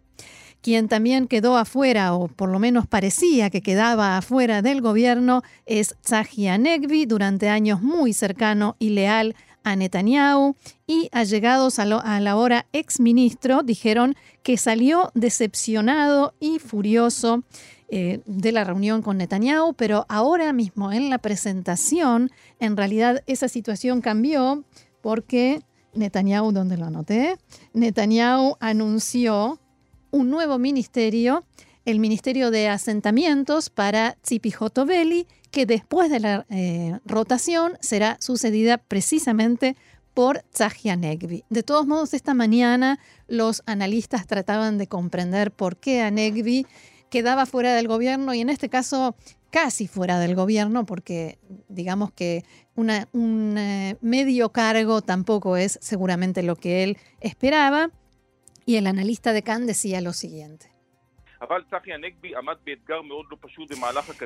Quien 0.61 0.87
también 0.87 1.27
quedó 1.27 1.57
afuera, 1.57 2.13
o 2.13 2.27
por 2.27 2.49
lo 2.49 2.59
menos 2.59 2.87
parecía 2.87 3.49
que 3.49 3.61
quedaba 3.61 4.17
afuera 4.17 4.61
del 4.61 4.81
gobierno, 4.81 5.41
es 5.65 5.95
Tzahi 6.03 6.47
Anegvi, 6.47 7.05
durante 7.05 7.49
años 7.49 7.81
muy 7.81 8.13
cercano 8.13 8.75
y 8.77 8.89
leal 8.89 9.35
a 9.63 9.75
Netanyahu, 9.75 10.55
y 10.87 11.09
allegados 11.11 11.79
a, 11.79 11.83
a 11.83 12.19
la 12.19 12.35
hora 12.35 12.67
exministro 12.73 13.63
dijeron 13.63 14.15
que 14.43 14.57
salió 14.57 15.11
decepcionado 15.13 16.33
y 16.39 16.59
furioso 16.59 17.43
eh, 17.93 18.21
de 18.25 18.53
la 18.53 18.63
reunión 18.63 19.01
con 19.01 19.17
Netanyahu, 19.17 19.73
pero 19.73 20.05
ahora 20.07 20.53
mismo 20.53 20.93
en 20.93 21.09
la 21.09 21.17
presentación, 21.17 22.31
en 22.61 22.77
realidad 22.77 23.21
esa 23.27 23.49
situación 23.49 23.99
cambió 23.99 24.63
porque 25.01 25.61
Netanyahu, 25.93 26.53
donde 26.53 26.77
lo 26.77 26.85
anoté, 26.85 27.35
Netanyahu 27.73 28.55
anunció 28.61 29.59
un 30.11 30.29
nuevo 30.29 30.59
ministerio, 30.59 31.45
el 31.85 31.99
Ministerio 31.99 32.51
de 32.51 32.67
Asentamientos 32.67 33.69
para 33.69 34.17
Tzipi 34.21 34.53
Hotoveli, 34.57 35.27
que 35.49 35.65
después 35.65 36.11
de 36.11 36.19
la 36.19 36.45
eh, 36.49 36.99
rotación 37.05 37.73
será 37.81 38.17
sucedida 38.19 38.77
precisamente 38.77 39.75
por 40.13 40.43
Tzahi 40.53 40.89
Anegvi. 40.89 41.43
De 41.49 41.63
todos 41.63 41.87
modos, 41.87 42.13
esta 42.13 42.33
mañana 42.33 42.99
los 43.27 43.63
analistas 43.65 44.27
trataban 44.27 44.77
de 44.77 44.87
comprender 44.87 45.51
por 45.51 45.77
qué 45.77 46.01
Anegvi 46.01 46.65
quedaba 47.09 47.45
fuera 47.45 47.73
del 47.73 47.87
gobierno 47.87 48.33
y 48.33 48.41
en 48.41 48.49
este 48.49 48.69
caso 48.69 49.15
casi 49.49 49.87
fuera 49.87 50.19
del 50.19 50.35
gobierno, 50.35 50.85
porque 50.85 51.37
digamos 51.67 52.11
que 52.11 52.43
un 52.75 53.57
eh, 53.57 53.97
medio 54.01 54.51
cargo 54.51 55.01
tampoco 55.01 55.57
es 55.57 55.77
seguramente 55.81 56.41
lo 56.41 56.55
que 56.55 56.83
él 56.83 56.97
esperaba. 57.19 57.91
Y 58.71 58.77
el 58.77 58.87
analista 58.87 59.33
de 59.33 59.41
Khan 59.43 59.65
decía 59.65 59.99
lo 59.99 60.13
siguiente. 60.13 60.71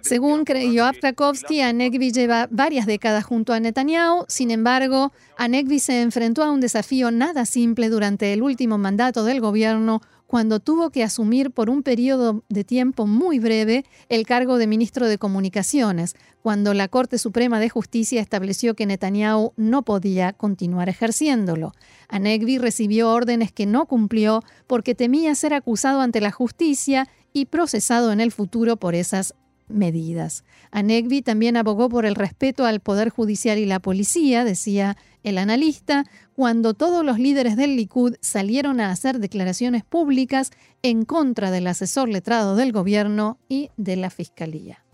Según 0.03 0.45
Yoav 0.45 0.99
Trakovsky, 0.99 1.61
Anegbi 1.61 2.11
lleva 2.11 2.47
varias 2.51 2.85
décadas 2.85 3.23
junto 3.23 3.53
a 3.53 3.59
Netanyahu. 3.59 4.25
Sin 4.27 4.51
embargo, 4.51 5.11
Anegbi 5.35 5.79
se 5.79 6.03
enfrentó 6.03 6.43
a 6.43 6.51
un 6.51 6.59
desafío 6.59 7.09
nada 7.09 7.45
simple 7.47 7.89
durante 7.89 8.33
el 8.33 8.43
último 8.43 8.77
mandato 8.77 9.23
del 9.23 9.41
gobierno 9.41 10.01
cuando 10.35 10.59
tuvo 10.59 10.89
que 10.89 11.01
asumir 11.01 11.51
por 11.51 11.69
un 11.69 11.81
periodo 11.81 12.43
de 12.49 12.65
tiempo 12.65 13.07
muy 13.07 13.39
breve 13.39 13.85
el 14.09 14.25
cargo 14.25 14.57
de 14.57 14.67
ministro 14.67 15.07
de 15.07 15.17
Comunicaciones, 15.17 16.17
cuando 16.41 16.73
la 16.73 16.89
Corte 16.89 17.17
Suprema 17.17 17.61
de 17.61 17.69
Justicia 17.69 18.19
estableció 18.19 18.73
que 18.73 18.85
Netanyahu 18.85 19.53
no 19.55 19.83
podía 19.83 20.33
continuar 20.33 20.89
ejerciéndolo. 20.89 21.71
Anegbi 22.09 22.57
recibió 22.57 23.11
órdenes 23.11 23.53
que 23.53 23.65
no 23.65 23.85
cumplió 23.85 24.43
porque 24.67 24.93
temía 24.93 25.33
ser 25.35 25.53
acusado 25.53 26.01
ante 26.01 26.19
la 26.19 26.31
justicia 26.31 27.07
y 27.31 27.45
procesado 27.45 28.11
en 28.11 28.19
el 28.19 28.33
futuro 28.33 28.75
por 28.75 28.93
esas 28.93 29.35
medidas. 29.69 30.43
Anegbi 30.69 31.21
también 31.21 31.55
abogó 31.55 31.87
por 31.87 32.05
el 32.05 32.15
respeto 32.15 32.65
al 32.65 32.81
Poder 32.81 33.07
Judicial 33.07 33.57
y 33.57 33.65
la 33.65 33.79
policía, 33.79 34.43
decía 34.43 34.97
el 35.25 35.39
analista, 35.39 36.05
cuando 36.33 36.75
todos 36.75 37.03
los 37.03 37.19
líderes 37.19 37.57
del 37.57 37.75
Likud 37.75 38.15
salieron 38.21 38.79
a 38.79 38.91
hacer 38.91 39.19
declaraciones 39.19 39.83
públicas 39.83 40.51
en 40.83 41.03
contra 41.03 41.51
del 41.51 41.67
asesor 41.67 42.07
letrado 42.07 42.55
del 42.55 42.71
gobierno 42.71 43.39
y 43.49 43.71
de 43.75 43.95
la 43.95 44.11
fiscalía. 44.11 44.85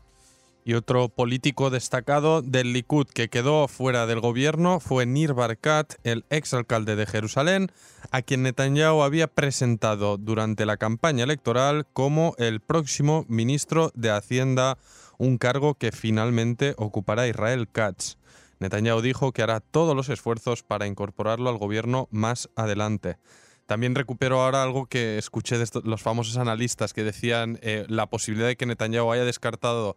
Y 0.63 0.75
otro 0.75 1.09
político 1.09 1.69
destacado 1.69 2.41
del 2.41 2.71
Likud 2.71 3.07
que 3.07 3.29
quedó 3.29 3.67
fuera 3.67 4.05
del 4.05 4.21
gobierno 4.21 4.79
fue 4.79 5.05
Nir 5.05 5.33
Barkat, 5.33 5.95
el 6.03 6.23
exalcalde 6.29 6.95
de 6.95 7.07
Jerusalén, 7.07 7.71
a 8.11 8.21
quien 8.21 8.43
Netanyahu 8.43 9.01
había 9.01 9.27
presentado 9.27 10.17
durante 10.17 10.65
la 10.65 10.77
campaña 10.77 11.23
electoral 11.23 11.87
como 11.91 12.35
el 12.37 12.61
próximo 12.61 13.25
ministro 13.27 13.91
de 13.95 14.11
Hacienda, 14.11 14.77
un 15.17 15.37
cargo 15.37 15.73
que 15.75 15.91
finalmente 15.91 16.73
ocupará 16.77 17.27
Israel 17.27 17.67
Katz. 17.69 18.20
Netanyahu 18.61 19.01
dijo 19.01 19.31
que 19.31 19.41
hará 19.41 19.59
todos 19.59 19.95
los 19.95 20.09
esfuerzos 20.09 20.61
para 20.61 20.85
incorporarlo 20.85 21.49
al 21.49 21.57
gobierno 21.57 22.07
más 22.11 22.47
adelante. 22.55 23.17
También 23.65 23.95
recupero 23.95 24.39
ahora 24.39 24.61
algo 24.61 24.85
que 24.85 25.17
escuché 25.17 25.57
de 25.57 25.65
los 25.83 26.03
famosos 26.03 26.37
analistas 26.37 26.93
que 26.93 27.03
decían 27.03 27.57
eh, 27.63 27.85
la 27.89 28.05
posibilidad 28.05 28.47
de 28.47 28.57
que 28.57 28.67
Netanyahu 28.67 29.11
haya 29.11 29.25
descartado 29.25 29.95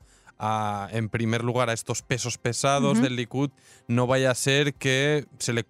en 0.90 1.08
primer 1.08 1.44
lugar 1.44 1.70
a 1.70 1.72
estos 1.72 2.02
pesos 2.02 2.38
pesados 2.38 3.00
del 3.00 3.16
Likud, 3.16 3.50
no 3.88 4.06
vaya 4.06 4.30
a 4.30 4.34
ser 4.34 4.74
que 4.74 5.26
se 5.38 5.52
le, 5.52 5.64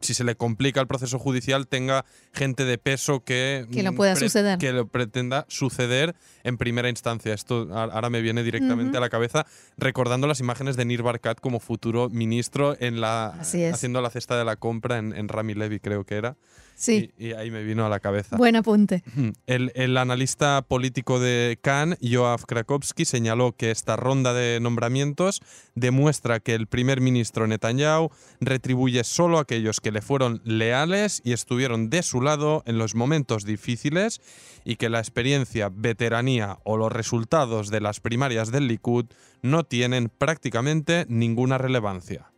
si 0.00 0.14
se 0.14 0.24
le 0.24 0.36
complica 0.36 0.80
el 0.80 0.86
proceso 0.86 1.18
judicial 1.18 1.66
tenga 1.66 2.04
gente 2.32 2.64
de 2.64 2.78
peso 2.78 3.24
que, 3.24 3.66
que 3.72 3.82
lo 3.82 3.94
pueda 3.94 4.16
suceder. 4.16 4.58
Que 4.58 4.72
lo 4.72 4.88
pretenda 4.88 5.44
suceder 5.48 6.14
en 6.44 6.56
primera 6.56 6.88
instancia. 6.88 7.34
Esto 7.34 7.68
ahora 7.72 8.10
me 8.10 8.20
viene 8.20 8.42
directamente 8.42 8.96
a 8.96 9.00
la 9.00 9.08
cabeza 9.08 9.46
recordando 9.76 10.26
las 10.26 10.40
imágenes 10.40 10.76
de 10.76 10.84
Nir 10.84 11.02
Barkat 11.02 11.40
como 11.40 11.60
futuro 11.60 12.08
ministro 12.08 12.76
en 12.80 13.00
la, 13.00 13.26
haciendo 13.26 14.00
la 14.00 14.10
cesta 14.10 14.38
de 14.38 14.44
la 14.44 14.56
compra 14.56 14.98
en, 14.98 15.14
en 15.14 15.28
Rami 15.28 15.54
Levy, 15.54 15.80
creo 15.80 16.04
que 16.04 16.16
era. 16.16 16.36
Sí. 16.76 17.10
Y, 17.18 17.32
ahí 17.32 17.50
me 17.50 17.64
vino 17.64 17.86
a 17.86 17.88
la 17.88 18.00
cabeza. 18.00 18.36
Buen 18.36 18.54
apunte. 18.54 19.02
El, 19.46 19.72
el 19.74 19.96
analista 19.96 20.62
político 20.62 21.18
de 21.18 21.58
Cannes, 21.60 21.98
Joaf 22.02 22.44
Krakowski, 22.44 23.06
señaló 23.06 23.52
que 23.52 23.70
esta 23.70 23.96
ronda 23.96 24.34
de 24.34 24.60
nombramientos 24.60 25.40
demuestra 25.74 26.38
que 26.38 26.54
el 26.54 26.66
primer 26.66 27.00
ministro 27.00 27.46
Netanyahu 27.46 28.10
retribuye 28.40 29.04
solo 29.04 29.38
a 29.38 29.42
aquellos 29.42 29.80
que 29.80 29.90
le 29.90 30.02
fueron 30.02 30.42
leales 30.44 31.22
y 31.24 31.32
estuvieron 31.32 31.88
de 31.88 32.02
su 32.02 32.20
lado 32.20 32.62
en 32.66 32.76
los 32.76 32.94
momentos 32.94 33.44
difíciles 33.44 34.20
y 34.64 34.76
que 34.76 34.90
la 34.90 34.98
experiencia, 34.98 35.70
veteranía 35.72 36.58
o 36.64 36.76
los 36.76 36.92
resultados 36.92 37.70
de 37.70 37.80
las 37.80 38.00
primarias 38.00 38.52
del 38.52 38.68
Likud 38.68 39.06
no 39.40 39.64
tienen 39.64 40.10
prácticamente 40.10 41.06
ninguna 41.08 41.56
relevancia. 41.56 42.30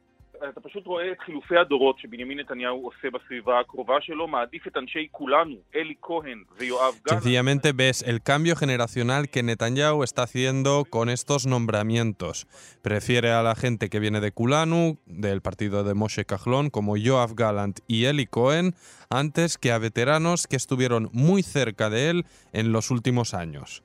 אתה 0.49 0.61
פשוט 0.61 0.85
רואה 0.85 1.11
את 1.11 1.19
חילופי 1.25 1.57
הדורות 1.57 1.99
שבנימין 1.99 2.39
נתניהו 2.39 2.85
עושה 2.85 3.07
בסביבה 3.13 3.59
הקרובה 3.59 3.95
שלו, 4.01 4.27
מעדיף 4.27 4.67
את 4.67 4.77
אנשי 4.77 5.07
כולנו, 5.11 5.55
אלי 5.75 5.93
כהן 6.01 6.43
ויואב 6.57 6.99
גלנט. 7.05 7.23
Sencillamente 7.23 7.71
ves 7.71 8.01
el 8.01 8.21
cambio 8.21 8.55
generacional 8.55 9.29
que 9.29 9.43
Netanyahu 9.43 10.03
está 10.03 10.23
haciendo 10.23 10.85
con 10.89 11.09
estos 11.09 11.45
nombramientos. 11.45 12.45
Prefiere 12.81 13.31
a 13.31 13.41
la 13.43 13.55
gente 13.55 13.89
que 13.89 13.99
viene 13.99 14.19
de 14.19 14.31
Kulanu, 14.31 14.97
del 15.05 15.41
partido 15.41 15.83
de 15.83 15.93
Moshe 15.93 16.25
Kahlon, 16.25 16.69
como 16.69 16.97
Yoav 16.97 17.35
Gallant 17.35 17.79
y 17.87 18.05
Eli 18.05 18.25
Cohen, 18.25 18.75
antes 19.09 19.57
que 19.57 19.71
a 19.71 19.77
veteranos 19.77 20.47
que 20.47 20.57
estuvieron 20.57 21.09
muy 21.13 21.41
cerca 21.43 21.89
de 21.89 22.09
él 22.09 22.25
en 22.51 22.71
los 22.73 22.91
últimos 22.91 23.33
años. 23.33 23.83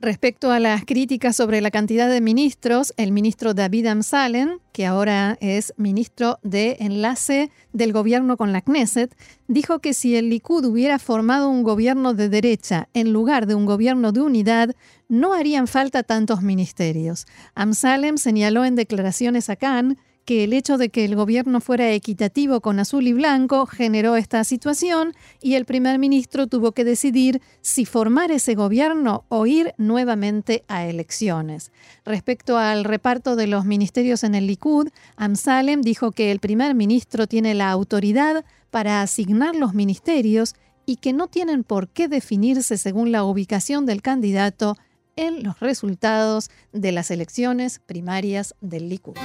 Respecto 0.00 0.52
a 0.52 0.60
las 0.60 0.84
críticas 0.84 1.34
sobre 1.34 1.60
la 1.60 1.72
cantidad 1.72 2.08
de 2.08 2.20
ministros, 2.20 2.94
el 2.96 3.10
ministro 3.10 3.52
David 3.52 3.86
Amsalen, 3.86 4.60
que 4.70 4.86
ahora 4.86 5.36
es 5.40 5.74
ministro 5.76 6.38
de 6.44 6.76
enlace 6.78 7.50
del 7.72 7.92
gobierno 7.92 8.36
con 8.36 8.52
la 8.52 8.60
Knesset, 8.60 9.12
dijo 9.48 9.80
que 9.80 9.94
si 9.94 10.14
el 10.14 10.30
Likud 10.30 10.64
hubiera 10.66 11.00
formado 11.00 11.48
un 11.48 11.64
gobierno 11.64 12.14
de 12.14 12.28
derecha 12.28 12.88
en 12.94 13.12
lugar 13.12 13.48
de 13.48 13.56
un 13.56 13.66
gobierno 13.66 14.12
de 14.12 14.20
unidad, 14.20 14.76
no 15.08 15.34
harían 15.34 15.66
falta 15.66 16.04
tantos 16.04 16.42
ministerios. 16.42 17.26
Amsalem 17.56 18.18
señaló 18.18 18.64
en 18.64 18.76
declaraciones 18.76 19.50
a 19.50 19.56
Khan 19.56 19.98
que 20.28 20.44
el 20.44 20.52
hecho 20.52 20.76
de 20.76 20.90
que 20.90 21.06
el 21.06 21.16
gobierno 21.16 21.58
fuera 21.58 21.90
equitativo 21.90 22.60
con 22.60 22.78
azul 22.80 23.06
y 23.06 23.14
blanco 23.14 23.64
generó 23.64 24.14
esta 24.14 24.44
situación 24.44 25.14
y 25.40 25.54
el 25.54 25.64
primer 25.64 25.98
ministro 25.98 26.46
tuvo 26.46 26.72
que 26.72 26.84
decidir 26.84 27.40
si 27.62 27.86
formar 27.86 28.30
ese 28.30 28.54
gobierno 28.54 29.24
o 29.30 29.46
ir 29.46 29.72
nuevamente 29.78 30.64
a 30.68 30.84
elecciones. 30.84 31.72
Respecto 32.04 32.58
al 32.58 32.84
reparto 32.84 33.36
de 33.36 33.46
los 33.46 33.64
ministerios 33.64 34.22
en 34.22 34.34
el 34.34 34.46
Likud, 34.46 34.90
Amsalem 35.16 35.80
dijo 35.80 36.12
que 36.12 36.30
el 36.30 36.40
primer 36.40 36.74
ministro 36.74 37.26
tiene 37.26 37.54
la 37.54 37.70
autoridad 37.70 38.44
para 38.70 39.00
asignar 39.00 39.56
los 39.56 39.72
ministerios 39.72 40.56
y 40.84 40.96
que 40.96 41.14
no 41.14 41.28
tienen 41.28 41.64
por 41.64 41.88
qué 41.88 42.06
definirse 42.06 42.76
según 42.76 43.12
la 43.12 43.24
ubicación 43.24 43.86
del 43.86 44.02
candidato 44.02 44.76
en 45.16 45.42
los 45.42 45.58
resultados 45.60 46.50
de 46.74 46.92
las 46.92 47.10
elecciones 47.10 47.80
primarias 47.86 48.54
del 48.60 48.90
Likud. 48.90 49.16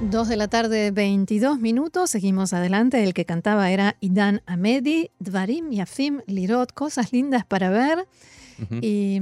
Dos 0.00 0.28
de 0.28 0.36
la 0.36 0.46
tarde, 0.46 0.92
22 0.92 1.58
minutos. 1.58 2.10
Seguimos 2.10 2.52
adelante. 2.52 3.02
El 3.02 3.14
que 3.14 3.24
cantaba 3.24 3.68
era 3.72 3.96
Idan 3.98 4.42
Amedi, 4.46 5.10
Dvarim 5.18 5.72
Yafim 5.72 6.20
Lirot, 6.26 6.72
cosas 6.72 7.12
lindas 7.12 7.44
para 7.44 7.68
ver. 7.68 8.06
Y 8.80 9.20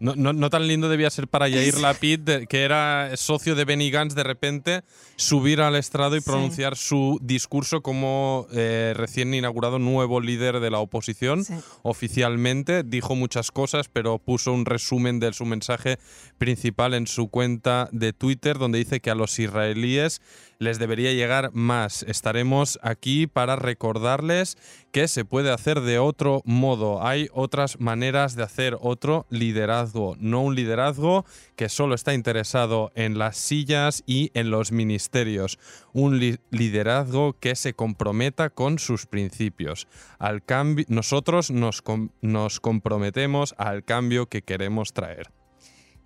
mm, 0.00 0.12
no, 0.16 0.32
no, 0.32 0.50
tan 0.50 0.66
lindo 0.66 0.88
debía 0.88 1.10
ser 1.10 1.28
para 1.28 1.48
Yair 1.48 1.78
Lapid, 1.78 2.46
que 2.48 2.62
era 2.62 3.16
socio 3.16 3.54
de 3.54 3.64
Benny 3.64 3.90
Gantz, 3.90 4.14
de 4.14 4.22
repente 4.24 4.82
subir 5.16 5.60
al 5.60 5.76
estrado 5.76 6.16
y 6.16 6.20
pronunciar 6.20 6.76
su 6.76 7.18
discurso 7.22 7.82
como 7.82 8.46
eh, 8.52 8.94
recién 8.96 9.34
inaugurado 9.34 9.78
nuevo 9.78 10.20
líder 10.20 10.60
de 10.60 10.70
la 10.70 10.78
oposición. 10.78 11.44
Oficialmente 11.82 12.82
dijo 12.82 13.14
muchas 13.14 13.50
cosas, 13.50 13.88
pero 13.88 14.18
puso 14.18 14.52
un 14.52 14.64
resumen 14.66 15.20
de 15.20 15.32
su 15.32 15.44
mensaje 15.44 15.98
principal 16.38 16.94
en 16.94 17.06
su 17.06 17.28
cuenta 17.28 17.88
de 17.92 18.12
Twitter, 18.12 18.58
donde 18.58 18.78
dice 18.78 19.00
que 19.00 19.10
a 19.10 19.14
los 19.14 19.38
israelíes 19.38 20.20
les 20.58 20.78
debería 20.78 21.12
llegar 21.12 21.50
más. 21.52 22.02
Estaremos 22.04 22.78
aquí 22.82 23.26
para 23.26 23.56
recordarles 23.56 24.56
que 24.92 25.08
se 25.08 25.24
puede 25.24 25.52
hacer 25.52 25.80
de 25.80 25.98
otro 25.98 26.42
modo. 26.44 27.06
Hay 27.06 27.28
otras 27.32 27.80
maneras 27.80 28.36
de 28.36 28.42
hacer 28.42 28.76
otro 28.80 29.26
liderazgo, 29.30 30.16
no 30.18 30.42
un 30.42 30.54
liderazgo 30.54 31.24
que 31.56 31.68
solo 31.68 31.94
está 31.94 32.14
interesado 32.14 32.92
en 32.94 33.18
las 33.18 33.36
sillas 33.36 34.02
y 34.06 34.30
en 34.34 34.50
los 34.50 34.72
ministerios. 34.72 35.58
Un 35.92 36.38
liderazgo 36.50 37.34
que 37.38 37.54
se 37.56 37.74
comprometa 37.74 38.50
con 38.50 38.78
sus 38.78 39.06
principios. 39.06 39.88
Al 40.18 40.42
nosotros 40.88 41.50
nos, 41.50 41.82
nos 42.20 42.60
comprometemos 42.60 43.54
al 43.58 43.84
cambio 43.84 44.26
que 44.26 44.42
queremos 44.42 44.92
traer. 44.92 45.30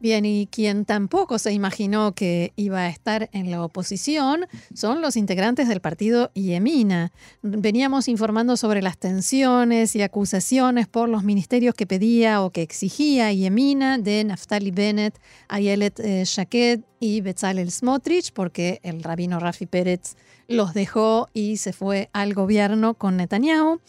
Bien, 0.01 0.25
y 0.25 0.49
quien 0.51 0.87
tampoco 0.87 1.39
se 1.39 1.53
imaginó 1.53 2.15
que 2.15 2.55
iba 2.57 2.79
a 2.79 2.89
estar 2.89 3.29
en 3.35 3.51
la 3.51 3.63
oposición 3.63 4.47
son 4.73 5.03
los 5.03 5.15
integrantes 5.15 5.69
del 5.69 5.83
partido 5.83 6.31
Yemina. 6.33 7.13
Veníamos 7.43 8.09
informando 8.09 8.57
sobre 8.57 8.81
las 8.81 8.97
tensiones 8.97 9.95
y 9.95 10.01
acusaciones 10.01 10.89
por 10.89 11.11
los 11.11 11.23
ministerios 11.23 11.75
que 11.75 11.87
pedía 11.87 12.43
o 12.43 12.49
que 12.49 12.63
exigía 12.63 13.31
Yemina 13.31 13.99
de 13.99 14.25
Naftali 14.25 14.71
Bennett, 14.71 15.21
Ayelet 15.49 16.01
eh, 16.01 16.23
Shaked 16.25 16.81
y 16.99 17.21
Bezalel 17.21 17.71
Smotrich, 17.71 18.33
porque 18.33 18.81
el 18.83 19.03
rabino 19.03 19.39
Rafi 19.39 19.67
Pérez 19.67 20.17
los 20.49 20.73
dejó 20.73 21.29
y 21.35 21.59
se 21.59 21.75
fue 21.75 22.09
al 22.15 22.33
gobierno 22.33 22.95
con 22.95 23.19
Netanyahu. 23.19 23.81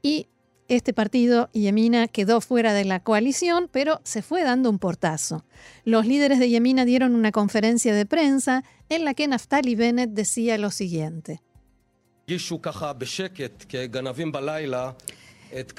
Y 0.00 0.28
este 0.68 0.92
partido, 0.92 1.48
Yemina, 1.52 2.08
quedó 2.08 2.40
fuera 2.40 2.72
de 2.72 2.84
la 2.84 3.00
coalición, 3.00 3.68
pero 3.70 4.00
se 4.04 4.22
fue 4.22 4.42
dando 4.42 4.70
un 4.70 4.78
portazo. 4.78 5.44
Los 5.84 6.06
líderes 6.06 6.38
de 6.38 6.48
Yemina 6.48 6.84
dieron 6.84 7.14
una 7.14 7.32
conferencia 7.32 7.94
de 7.94 8.06
prensa 8.06 8.64
en 8.88 9.04
la 9.04 9.14
que 9.14 9.28
Naftali 9.28 9.74
Bennett 9.74 10.10
decía 10.10 10.58
lo 10.58 10.70
siguiente. 10.70 11.42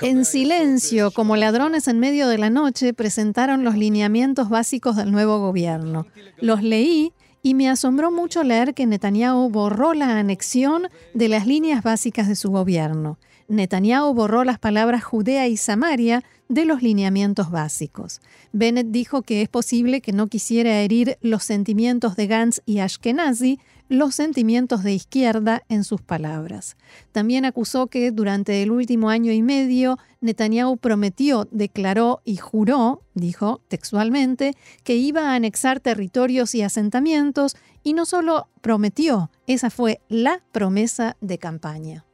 En 0.01 0.25
silencio, 0.25 1.11
como 1.11 1.35
ladrones 1.35 1.87
en 1.87 1.99
medio 1.99 2.27
de 2.29 2.37
la 2.37 2.49
noche, 2.49 2.93
presentaron 2.93 3.63
los 3.63 3.75
lineamientos 3.75 4.49
básicos 4.49 4.95
del 4.95 5.11
nuevo 5.11 5.39
gobierno. 5.39 6.07
Los 6.37 6.63
leí 6.63 7.11
y 7.47 7.53
me 7.53 7.69
asombró 7.69 8.11
mucho 8.11 8.43
leer 8.43 8.73
que 8.73 8.85
Netanyahu 8.85 9.49
borró 9.49 9.93
la 9.93 10.19
anexión 10.19 10.89
de 11.13 11.29
las 11.29 11.47
líneas 11.47 11.81
básicas 11.81 12.27
de 12.27 12.35
su 12.35 12.51
gobierno. 12.51 13.19
Netanyahu 13.47 14.13
borró 14.13 14.43
las 14.43 14.59
palabras 14.59 15.05
Judea 15.05 15.47
y 15.47 15.55
Samaria 15.55 16.25
de 16.49 16.65
los 16.65 16.83
lineamientos 16.83 17.49
básicos. 17.49 18.19
Bennett 18.51 18.87
dijo 18.87 19.21
que 19.21 19.41
es 19.41 19.47
posible 19.47 20.01
que 20.01 20.11
no 20.11 20.27
quisiera 20.27 20.81
herir 20.81 21.17
los 21.21 21.45
sentimientos 21.45 22.17
de 22.17 22.27
Gantz 22.27 22.59
y 22.65 22.79
Ashkenazi, 22.79 23.61
los 23.89 24.15
sentimientos 24.15 24.83
de 24.83 24.93
izquierda 24.93 25.63
en 25.69 25.83
sus 25.83 26.01
palabras. 26.01 26.77
También 27.11 27.45
acusó 27.45 27.87
que 27.87 28.11
durante 28.11 28.61
el 28.63 28.71
último 28.71 29.09
año 29.09 29.31
y 29.31 29.41
medio 29.41 29.97
Netanyahu 30.21 30.77
prometió, 30.77 31.47
declaró 31.51 32.21
y 32.25 32.37
juró, 32.37 33.01
dijo 33.13 33.61
textualmente, 33.67 34.53
que 34.83 34.95
iba 34.95 35.31
a 35.31 35.35
anexar 35.35 35.79
territorios 35.79 36.55
y 36.55 36.61
asentamientos 36.61 37.55
y 37.83 37.93
no 37.93 38.05
solo 38.05 38.49
prometió, 38.61 39.31
esa 39.45 39.69
fue 39.69 40.01
la 40.09 40.41
promesa 40.51 41.15
de 41.21 41.37
campaña. 41.37 42.05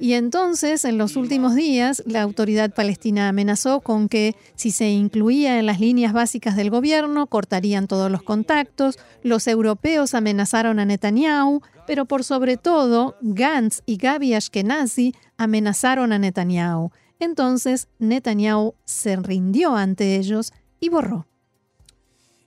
Y 0.00 0.12
entonces, 0.14 0.84
en 0.84 0.98
los 0.98 1.16
últimos 1.16 1.54
días, 1.54 2.02
la 2.06 2.22
autoridad 2.22 2.74
palestina 2.74 3.28
amenazó 3.28 3.80
con 3.80 4.08
que 4.08 4.36
si 4.54 4.70
se 4.70 4.90
incluía 4.90 5.58
en 5.58 5.66
las 5.66 5.80
líneas 5.80 6.12
básicas 6.12 6.56
del 6.56 6.70
gobierno, 6.70 7.26
cortarían 7.26 7.86
todos 7.86 8.10
los 8.10 8.22
contactos. 8.22 8.98
Los 9.22 9.46
europeos 9.46 10.14
amenazaron 10.14 10.78
a 10.78 10.84
Netanyahu, 10.84 11.62
pero 11.86 12.04
por 12.04 12.24
sobre 12.24 12.56
todo, 12.56 13.16
Gantz 13.22 13.82
y 13.86 13.96
Gabi 13.96 14.34
Ashkenazi 14.34 15.14
amenazaron 15.38 16.12
a 16.12 16.18
Netanyahu. 16.18 16.90
Entonces, 17.18 17.88
Netanyahu 17.98 18.74
se 18.84 19.16
rindió 19.16 19.74
ante 19.74 20.16
ellos 20.16 20.52
y 20.80 20.90
borró. 20.90 21.26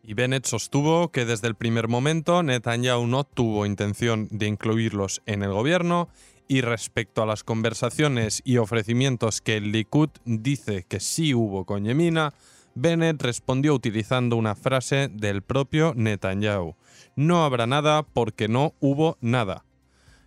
Y 0.09 0.15
Bennett 0.15 0.47
sostuvo 0.47 1.11
que 1.11 1.23
desde 1.23 1.47
el 1.47 1.53
primer 1.53 1.87
momento 1.87 2.41
Netanyahu 2.41 3.05
no 3.05 3.25
tuvo 3.25 3.67
intención 3.67 4.27
de 4.31 4.47
incluirlos 4.47 5.21
en 5.27 5.43
el 5.43 5.51
gobierno 5.51 6.09
y 6.47 6.61
respecto 6.61 7.21
a 7.21 7.27
las 7.27 7.43
conversaciones 7.43 8.41
y 8.43 8.57
ofrecimientos 8.57 9.39
que 9.39 9.57
el 9.57 9.71
Likud 9.71 10.09
dice 10.25 10.83
que 10.89 10.99
sí 10.99 11.35
hubo 11.35 11.63
con 11.63 11.85
Yemina, 11.85 12.33
Bennett 12.73 13.21
respondió 13.21 13.75
utilizando 13.75 14.35
una 14.35 14.55
frase 14.55 15.09
del 15.13 15.43
propio 15.43 15.93
Netanyahu. 15.95 16.73
No 17.15 17.45
habrá 17.45 17.67
nada 17.67 18.01
porque 18.01 18.47
no 18.47 18.73
hubo 18.79 19.19
nada. 19.21 19.63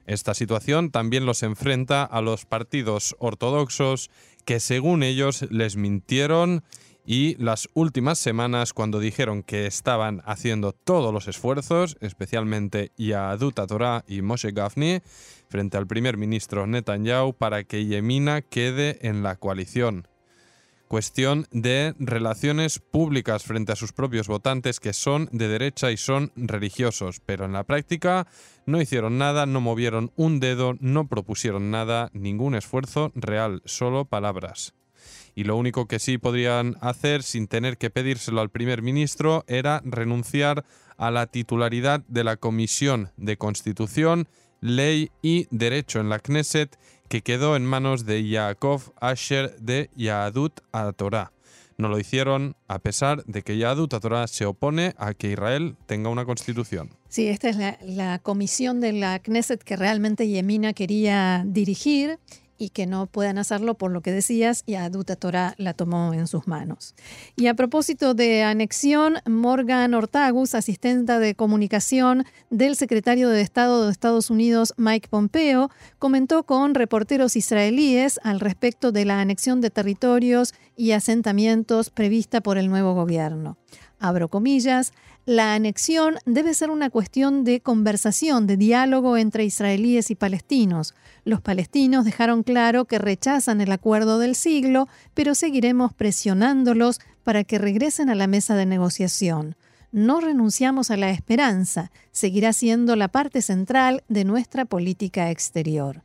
Esta 0.06 0.34
situación 0.34 0.92
también 0.92 1.26
los 1.26 1.42
enfrenta 1.42 2.04
a 2.04 2.20
los 2.20 2.46
partidos 2.46 3.16
ortodoxos 3.18 4.10
que 4.44 4.60
según 4.60 5.02
ellos 5.02 5.44
les 5.50 5.74
mintieron 5.74 6.62
y 7.04 7.36
las 7.42 7.68
últimas 7.74 8.18
semanas 8.18 8.72
cuando 8.72 9.00
dijeron 9.00 9.42
que 9.42 9.66
estaban 9.66 10.22
haciendo 10.24 10.72
todos 10.72 11.12
los 11.12 11.28
esfuerzos, 11.28 11.96
especialmente 12.00 12.92
Yahadut 12.96 13.54
Torah 13.54 14.04
y 14.06 14.22
Moshe 14.22 14.52
Gafni, 14.52 15.00
frente 15.48 15.76
al 15.76 15.86
primer 15.86 16.16
ministro 16.16 16.66
Netanyahu 16.66 17.34
para 17.34 17.64
que 17.64 17.86
Yemina 17.86 18.42
quede 18.42 18.98
en 19.02 19.22
la 19.22 19.36
coalición. 19.36 20.06
Cuestión 20.86 21.46
de 21.52 21.94
relaciones 21.98 22.78
públicas 22.78 23.44
frente 23.44 23.72
a 23.72 23.76
sus 23.76 23.92
propios 23.92 24.28
votantes 24.28 24.78
que 24.78 24.92
son 24.92 25.30
de 25.32 25.48
derecha 25.48 25.90
y 25.90 25.96
son 25.96 26.32
religiosos, 26.36 27.20
pero 27.24 27.46
en 27.46 27.54
la 27.54 27.64
práctica 27.64 28.26
no 28.66 28.78
hicieron 28.78 29.16
nada, 29.16 29.46
no 29.46 29.62
movieron 29.62 30.12
un 30.16 30.38
dedo, 30.38 30.76
no 30.80 31.08
propusieron 31.08 31.70
nada, 31.70 32.10
ningún 32.12 32.54
esfuerzo 32.54 33.10
real, 33.14 33.62
solo 33.64 34.04
palabras 34.04 34.74
y 35.34 35.44
lo 35.44 35.56
único 35.56 35.86
que 35.86 35.98
sí 35.98 36.18
podrían 36.18 36.76
hacer 36.80 37.22
sin 37.22 37.46
tener 37.46 37.78
que 37.78 37.90
pedírselo 37.90 38.40
al 38.40 38.50
primer 38.50 38.82
ministro 38.82 39.44
era 39.46 39.80
renunciar 39.84 40.64
a 40.96 41.10
la 41.10 41.26
titularidad 41.26 42.02
de 42.08 42.24
la 42.24 42.36
Comisión 42.36 43.10
de 43.16 43.36
Constitución, 43.36 44.28
Ley 44.60 45.10
y 45.22 45.46
Derecho 45.50 46.00
en 46.00 46.08
la 46.08 46.18
Knesset 46.18 46.78
que 47.08 47.22
quedó 47.22 47.56
en 47.56 47.66
manos 47.66 48.06
de 48.06 48.26
Yaakov 48.26 48.92
Asher 49.00 49.56
de 49.58 49.90
Yahadut 49.96 50.60
Torah. 50.96 51.32
No 51.76 51.88
lo 51.88 51.98
hicieron 51.98 52.54
a 52.68 52.78
pesar 52.78 53.24
de 53.24 53.42
que 53.42 53.58
Yahadut 53.58 53.90
Torah 54.00 54.26
se 54.28 54.46
opone 54.46 54.94
a 54.96 55.12
que 55.14 55.32
Israel 55.32 55.76
tenga 55.86 56.10
una 56.10 56.24
constitución. 56.24 56.90
Sí, 57.08 57.28
esta 57.28 57.48
es 57.48 57.56
la, 57.56 57.78
la 57.82 58.18
comisión 58.18 58.80
de 58.80 58.92
la 58.92 59.18
Knesset 59.18 59.62
que 59.62 59.76
realmente 59.76 60.28
Yemina 60.28 60.72
quería 60.72 61.44
dirigir 61.46 62.18
y 62.62 62.70
que 62.70 62.86
no 62.86 63.06
puedan 63.06 63.38
hacerlo 63.38 63.74
por 63.74 63.90
lo 63.90 64.02
que 64.02 64.12
decías, 64.12 64.62
y 64.66 64.76
Aduta 64.76 65.16
Torah 65.16 65.54
la 65.58 65.74
tomó 65.74 66.14
en 66.14 66.28
sus 66.28 66.46
manos. 66.46 66.94
Y 67.34 67.48
a 67.48 67.54
propósito 67.54 68.14
de 68.14 68.44
anexión, 68.44 69.16
Morgan 69.26 69.94
Ortagus, 69.94 70.54
asistenta 70.54 71.18
de 71.18 71.34
comunicación 71.34 72.24
del 72.50 72.76
secretario 72.76 73.30
de 73.30 73.40
Estado 73.40 73.84
de 73.84 73.90
Estados 73.90 74.30
Unidos, 74.30 74.74
Mike 74.76 75.08
Pompeo, 75.08 75.70
comentó 75.98 76.44
con 76.44 76.76
reporteros 76.76 77.34
israelíes 77.34 78.20
al 78.22 78.38
respecto 78.38 78.92
de 78.92 79.06
la 79.06 79.20
anexión 79.20 79.60
de 79.60 79.70
territorios 79.70 80.54
y 80.76 80.92
asentamientos 80.92 81.90
prevista 81.90 82.42
por 82.42 82.58
el 82.58 82.68
nuevo 82.68 82.94
gobierno. 82.94 83.58
Abro 83.98 84.28
comillas, 84.28 84.92
la 85.24 85.54
anexión 85.54 86.16
debe 86.26 86.52
ser 86.52 86.70
una 86.70 86.90
cuestión 86.90 87.44
de 87.44 87.60
conversación, 87.60 88.48
de 88.48 88.56
diálogo 88.56 89.16
entre 89.16 89.44
israelíes 89.44 90.10
y 90.10 90.16
palestinos. 90.16 90.94
Los 91.24 91.40
palestinos 91.40 92.04
dejaron 92.04 92.42
claro 92.42 92.86
que 92.86 92.98
rechazan 92.98 93.60
el 93.60 93.70
acuerdo 93.70 94.18
del 94.18 94.34
siglo, 94.34 94.88
pero 95.14 95.36
seguiremos 95.36 95.92
presionándolos 95.94 97.00
para 97.22 97.44
que 97.44 97.58
regresen 97.58 98.10
a 98.10 98.16
la 98.16 98.26
mesa 98.26 98.56
de 98.56 98.66
negociación. 98.66 99.54
No 99.92 100.20
renunciamos 100.20 100.90
a 100.90 100.96
la 100.96 101.10
esperanza, 101.10 101.92
seguirá 102.10 102.52
siendo 102.52 102.96
la 102.96 103.08
parte 103.08 103.42
central 103.42 104.02
de 104.08 104.24
nuestra 104.24 104.64
política 104.64 105.30
exterior. 105.30 106.02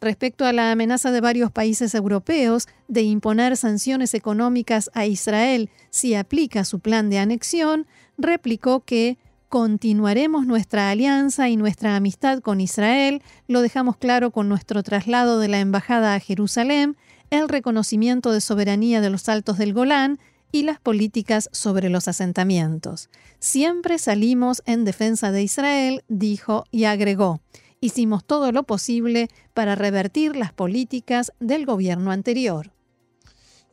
Respecto 0.00 0.44
a 0.44 0.52
la 0.52 0.72
amenaza 0.72 1.10
de 1.10 1.20
varios 1.20 1.50
países 1.50 1.94
europeos 1.94 2.68
de 2.88 3.02
imponer 3.02 3.56
sanciones 3.56 4.14
económicas 4.14 4.90
a 4.94 5.06
Israel 5.06 5.70
si 5.90 6.14
aplica 6.14 6.64
su 6.64 6.80
plan 6.80 7.08
de 7.08 7.18
anexión, 7.18 7.86
replicó 8.18 8.80
que 8.80 9.18
continuaremos 9.48 10.46
nuestra 10.46 10.90
alianza 10.90 11.48
y 11.48 11.56
nuestra 11.56 11.96
amistad 11.96 12.40
con 12.40 12.60
Israel, 12.60 13.22
lo 13.48 13.62
dejamos 13.62 13.96
claro 13.96 14.30
con 14.30 14.48
nuestro 14.48 14.82
traslado 14.82 15.38
de 15.38 15.48
la 15.48 15.60
embajada 15.60 16.14
a 16.14 16.20
Jerusalén, 16.20 16.96
el 17.30 17.48
reconocimiento 17.48 18.32
de 18.32 18.40
soberanía 18.40 19.00
de 19.00 19.10
los 19.10 19.28
altos 19.28 19.58
del 19.58 19.72
Golán 19.72 20.18
y 20.52 20.62
las 20.62 20.80
políticas 20.80 21.48
sobre 21.52 21.90
los 21.90 22.08
asentamientos. 22.08 23.08
Siempre 23.38 23.98
salimos 23.98 24.62
en 24.66 24.84
defensa 24.84 25.32
de 25.32 25.42
Israel, 25.42 26.04
dijo 26.08 26.64
y 26.70 26.84
agregó. 26.84 27.40
Hicimos 27.80 28.24
todo 28.24 28.52
lo 28.52 28.62
posible 28.62 29.28
para 29.54 29.74
revertir 29.74 30.36
las 30.36 30.52
políticas 30.52 31.32
del 31.40 31.66
gobierno 31.66 32.10
anterior. 32.10 32.72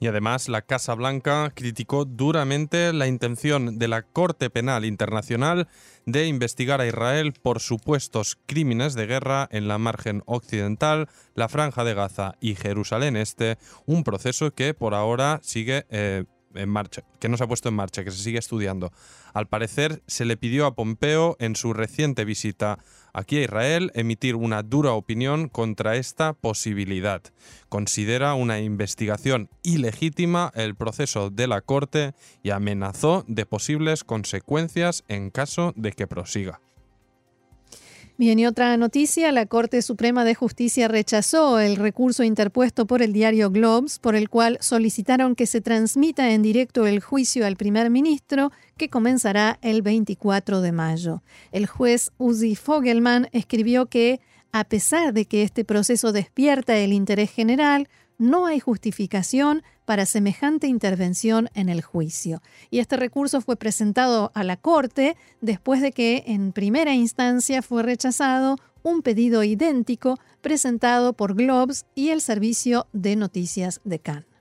Y 0.03 0.07
además 0.07 0.49
la 0.49 0.61
Casa 0.61 0.95
Blanca 0.95 1.53
criticó 1.55 2.03
duramente 2.03 2.91
la 2.91 3.07
intención 3.07 3.79
de 3.79 3.87
la 3.87 4.01
Corte 4.01 4.49
Penal 4.49 4.83
Internacional 4.83 5.69
de 6.05 6.27
investigar 6.27 6.81
a 6.81 6.87
Israel 6.87 7.31
por 7.31 7.61
supuestos 7.61 8.37
crímenes 8.45 8.95
de 8.95 9.05
guerra 9.05 9.47
en 9.49 9.69
la 9.69 9.77
margen 9.77 10.21
occidental, 10.25 11.07
la 11.35 11.47
Franja 11.47 11.85
de 11.85 11.93
Gaza 11.93 12.35
y 12.41 12.55
Jerusalén 12.55 13.15
Este, 13.15 13.57
un 13.85 14.03
proceso 14.03 14.51
que 14.51 14.73
por 14.73 14.93
ahora 14.93 15.39
sigue 15.41 15.85
eh, 15.89 16.25
en 16.55 16.69
marcha, 16.69 17.03
que 17.19 17.29
no 17.29 17.37
se 17.37 17.43
ha 17.43 17.47
puesto 17.47 17.69
en 17.69 17.75
marcha, 17.75 18.03
que 18.03 18.11
se 18.11 18.23
sigue 18.23 18.39
estudiando. 18.39 18.91
Al 19.33 19.47
parecer, 19.47 20.01
se 20.07 20.25
le 20.25 20.37
pidió 20.37 20.65
a 20.65 20.75
Pompeo 20.75 21.35
en 21.39 21.55
su 21.55 21.73
reciente 21.73 22.25
visita 22.25 22.79
aquí 23.13 23.37
a 23.37 23.43
Israel 23.43 23.91
emitir 23.93 24.35
una 24.35 24.63
dura 24.63 24.93
opinión 24.93 25.49
contra 25.49 25.95
esta 25.95 26.33
posibilidad. 26.33 27.21
Considera 27.69 28.33
una 28.33 28.59
investigación 28.59 29.49
ilegítima 29.61 30.51
el 30.55 30.75
proceso 30.75 31.29
de 31.29 31.47
la 31.47 31.61
Corte 31.61 32.13
y 32.41 32.49
amenazó 32.49 33.23
de 33.27 33.45
posibles 33.45 34.03
consecuencias 34.03 35.03
en 35.07 35.29
caso 35.29 35.73
de 35.75 35.91
que 35.93 36.07
prosiga. 36.07 36.59
Bien, 38.15 38.37
y 38.37 38.45
otra 38.45 38.77
noticia, 38.77 39.31
la 39.31 39.47
Corte 39.47 39.81
Suprema 39.81 40.23
de 40.23 40.35
Justicia 40.35 40.87
rechazó 40.87 41.59
el 41.59 41.77
recurso 41.77 42.23
interpuesto 42.23 42.85
por 42.85 43.01
el 43.01 43.11
diario 43.11 43.49
Globes, 43.49 43.97
por 43.97 44.15
el 44.15 44.29
cual 44.29 44.59
solicitaron 44.61 45.33
que 45.33 45.47
se 45.47 45.61
transmita 45.61 46.31
en 46.31 46.43
directo 46.43 46.85
el 46.85 46.99
juicio 46.99 47.43
al 47.43 47.55
primer 47.55 47.89
ministro, 47.89 48.51
que 48.77 48.87
comenzará 48.87 49.57
el 49.63 49.81
24 49.81 50.61
de 50.61 50.71
mayo. 50.71 51.23
El 51.51 51.65
juez 51.65 52.11
Uzi 52.19 52.55
Fogelman 52.55 53.29
escribió 53.31 53.87
que, 53.87 54.21
a 54.51 54.63
pesar 54.63 55.11
de 55.13 55.25
que 55.25 55.41
este 55.41 55.65
proceso 55.65 56.11
despierta 56.11 56.77
el 56.77 56.93
interés 56.93 57.31
general, 57.31 57.89
no 58.17 58.45
hay 58.45 58.59
justificación 58.59 59.63
para 59.85 60.05
semejante 60.05 60.67
intervención 60.67 61.49
en 61.53 61.69
el 61.69 61.81
juicio. 61.81 62.41
Y 62.69 62.79
este 62.79 62.97
recurso 62.97 63.41
fue 63.41 63.55
presentado 63.55 64.31
a 64.33 64.43
la 64.43 64.57
Corte 64.57 65.17
después 65.41 65.81
de 65.81 65.91
que 65.91 66.23
en 66.27 66.53
primera 66.53 66.93
instancia 66.93 67.61
fue 67.61 67.83
rechazado 67.83 68.57
un 68.81 69.01
pedido 69.01 69.43
idéntico 69.43 70.19
presentado 70.41 71.13
por 71.13 71.35
Globes 71.35 71.85
y 71.95 72.09
el 72.09 72.21
Servicio 72.21 72.87
de 72.93 73.15
Noticias 73.15 73.81
de 73.83 73.99
Cannes. 73.99 74.33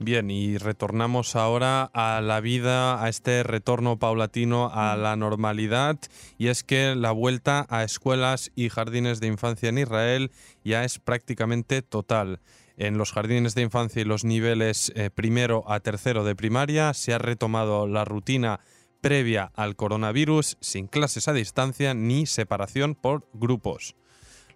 Bien, 0.00 0.28
y 0.28 0.58
retornamos 0.58 1.36
ahora 1.36 1.84
a 1.94 2.20
la 2.20 2.40
vida, 2.40 3.02
a 3.02 3.08
este 3.08 3.44
retorno 3.44 3.96
paulatino 3.96 4.70
a 4.74 4.96
la 4.96 5.14
normalidad, 5.14 5.98
y 6.36 6.48
es 6.48 6.64
que 6.64 6.96
la 6.96 7.12
vuelta 7.12 7.64
a 7.70 7.84
escuelas 7.84 8.50
y 8.56 8.70
jardines 8.70 9.20
de 9.20 9.28
infancia 9.28 9.68
en 9.68 9.78
Israel 9.78 10.32
ya 10.64 10.84
es 10.84 10.98
prácticamente 10.98 11.80
total. 11.80 12.40
En 12.76 12.98
los 12.98 13.12
jardines 13.12 13.54
de 13.54 13.62
infancia 13.62 14.02
y 14.02 14.04
los 14.04 14.24
niveles 14.24 14.92
eh, 14.96 15.10
primero 15.10 15.64
a 15.70 15.80
tercero 15.80 16.24
de 16.24 16.34
primaria 16.34 16.92
se 16.92 17.14
ha 17.14 17.18
retomado 17.18 17.86
la 17.86 18.04
rutina 18.04 18.60
previa 19.00 19.52
al 19.54 19.76
coronavirus 19.76 20.56
sin 20.60 20.88
clases 20.88 21.28
a 21.28 21.32
distancia 21.32 21.94
ni 21.94 22.26
separación 22.26 22.94
por 22.94 23.28
grupos. 23.32 23.94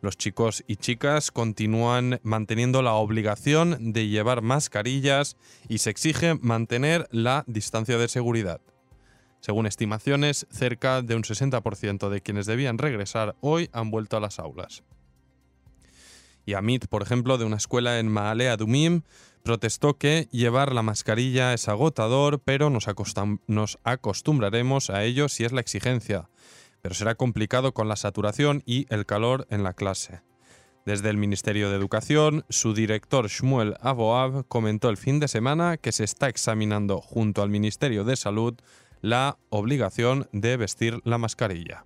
Los 0.00 0.16
chicos 0.16 0.64
y 0.66 0.76
chicas 0.76 1.30
continúan 1.30 2.20
manteniendo 2.22 2.82
la 2.82 2.94
obligación 2.94 3.92
de 3.92 4.08
llevar 4.08 4.42
mascarillas 4.42 5.36
y 5.68 5.78
se 5.78 5.90
exige 5.90 6.34
mantener 6.34 7.08
la 7.10 7.44
distancia 7.46 7.98
de 7.98 8.08
seguridad. 8.08 8.60
Según 9.40 9.66
estimaciones, 9.66 10.46
cerca 10.50 11.02
de 11.02 11.14
un 11.14 11.22
60% 11.22 12.08
de 12.08 12.20
quienes 12.20 12.46
debían 12.46 12.78
regresar 12.78 13.36
hoy 13.40 13.70
han 13.72 13.90
vuelto 13.90 14.16
a 14.16 14.20
las 14.20 14.38
aulas. 14.38 14.82
Y 16.48 16.54
Amit, 16.54 16.86
por 16.86 17.02
ejemplo, 17.02 17.36
de 17.36 17.44
una 17.44 17.58
escuela 17.58 17.98
en 17.98 18.08
Maale 18.08 18.48
Adumim, 18.48 19.02
protestó 19.42 19.98
que 19.98 20.28
llevar 20.32 20.72
la 20.72 20.82
mascarilla 20.82 21.52
es 21.52 21.68
agotador, 21.68 22.40
pero 22.42 22.70
nos, 22.70 22.86
nos 23.46 23.78
acostumbraremos 23.84 24.88
a 24.88 25.04
ello 25.04 25.28
si 25.28 25.44
es 25.44 25.52
la 25.52 25.60
exigencia 25.60 26.30
pero 26.80 26.94
será 26.94 27.14
complicado 27.16 27.74
con 27.74 27.88
la 27.88 27.96
saturación 27.96 28.62
y 28.64 28.86
el 28.88 29.06
calor 29.06 29.46
en 29.50 29.62
la 29.62 29.74
clase. 29.74 30.22
Desde 30.86 31.10
el 31.10 31.16
Ministerio 31.16 31.70
de 31.70 31.76
Educación, 31.76 32.44
su 32.48 32.72
director 32.72 33.28
Shmuel 33.28 33.74
Aboab 33.80 34.46
comentó 34.46 34.88
el 34.88 34.96
fin 34.96 35.20
de 35.20 35.28
semana 35.28 35.76
que 35.76 35.92
se 35.92 36.04
está 36.04 36.28
examinando 36.28 37.00
junto 37.00 37.42
al 37.42 37.50
Ministerio 37.50 38.04
de 38.04 38.16
Salud 38.16 38.54
la 39.02 39.38
obligación 39.50 40.28
de 40.32 40.56
vestir 40.56 41.00
la 41.04 41.18
mascarilla. 41.18 41.84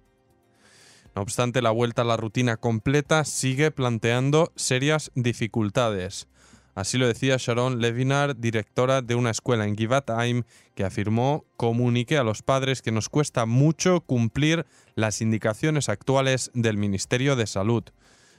No 1.15 1.23
obstante, 1.23 1.61
la 1.61 1.71
vuelta 1.71 2.03
a 2.03 2.07
la 2.07 2.17
rutina 2.17 2.57
completa 2.57 3.25
sigue 3.25 3.71
planteando 3.71 4.53
serias 4.57 5.11
dificultades. 5.15 6.27
Así 6.75 6.97
lo 6.97 7.07
decía 7.07 7.37
Sharon 7.39 7.81
Levinar, 7.81 8.39
directora 8.39 9.03
de 9.03 9.15
una 9.15 9.31
escuela 9.31 9.67
en 9.67 9.77
Givatayim, 9.77 10.45
que 10.75 10.85
afirmó, 10.85 11.45
comunique 11.59 12.17
a 12.17 12.25
los 12.25 12.43
padres 12.43 12.81
que 12.81 12.93
nos 12.93 13.11
cuesta 13.11 13.45
mucho 13.45 14.01
cumplir 14.01 14.65
las 14.95 15.21
indicaciones 15.21 15.91
actuales 15.91 16.51
del 16.55 16.79
Ministerio 16.79 17.37
de 17.37 17.47
Salud. 17.47 17.85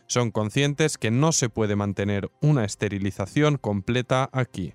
Son 0.07 0.31
conscientes 0.31 0.97
que 0.97 1.11
no 1.11 1.31
se 1.31 1.49
puede 1.49 1.75
mantener 1.75 2.31
una 2.41 2.65
esterilización 2.65 3.57
completa 3.57 4.29
aquí. 4.33 4.73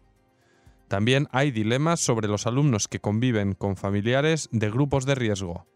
También 0.86 1.28
hay 1.32 1.50
dilemas 1.50 1.98
sobre 1.98 2.28
los 2.28 2.46
alumnos 2.46 2.86
que 2.86 3.00
conviven 3.00 3.54
con 3.54 3.76
familiares 3.76 4.48
de 4.52 4.70
grupos 4.70 5.04
de 5.04 5.16
riesgo. 5.16 5.66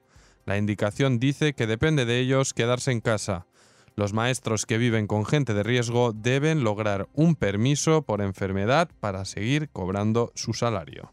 La 0.44 0.58
indicación 0.58 1.18
dice 1.18 1.54
que 1.54 1.66
depende 1.66 2.04
de 2.04 2.18
ellos 2.18 2.54
quedarse 2.54 2.90
en 2.90 3.00
casa, 3.00 3.46
los 3.94 4.14
maestros 4.14 4.64
que 4.64 4.78
viven 4.78 5.06
con 5.06 5.26
gente 5.26 5.52
de 5.52 5.62
riesgo 5.62 6.12
deben 6.12 6.64
lograr 6.64 7.08
un 7.12 7.34
permiso 7.34 8.02
por 8.02 8.22
enfermedad 8.22 8.88
para 9.00 9.24
seguir 9.26 9.68
cobrando 9.68 10.32
su 10.34 10.54
salario. 10.54 11.12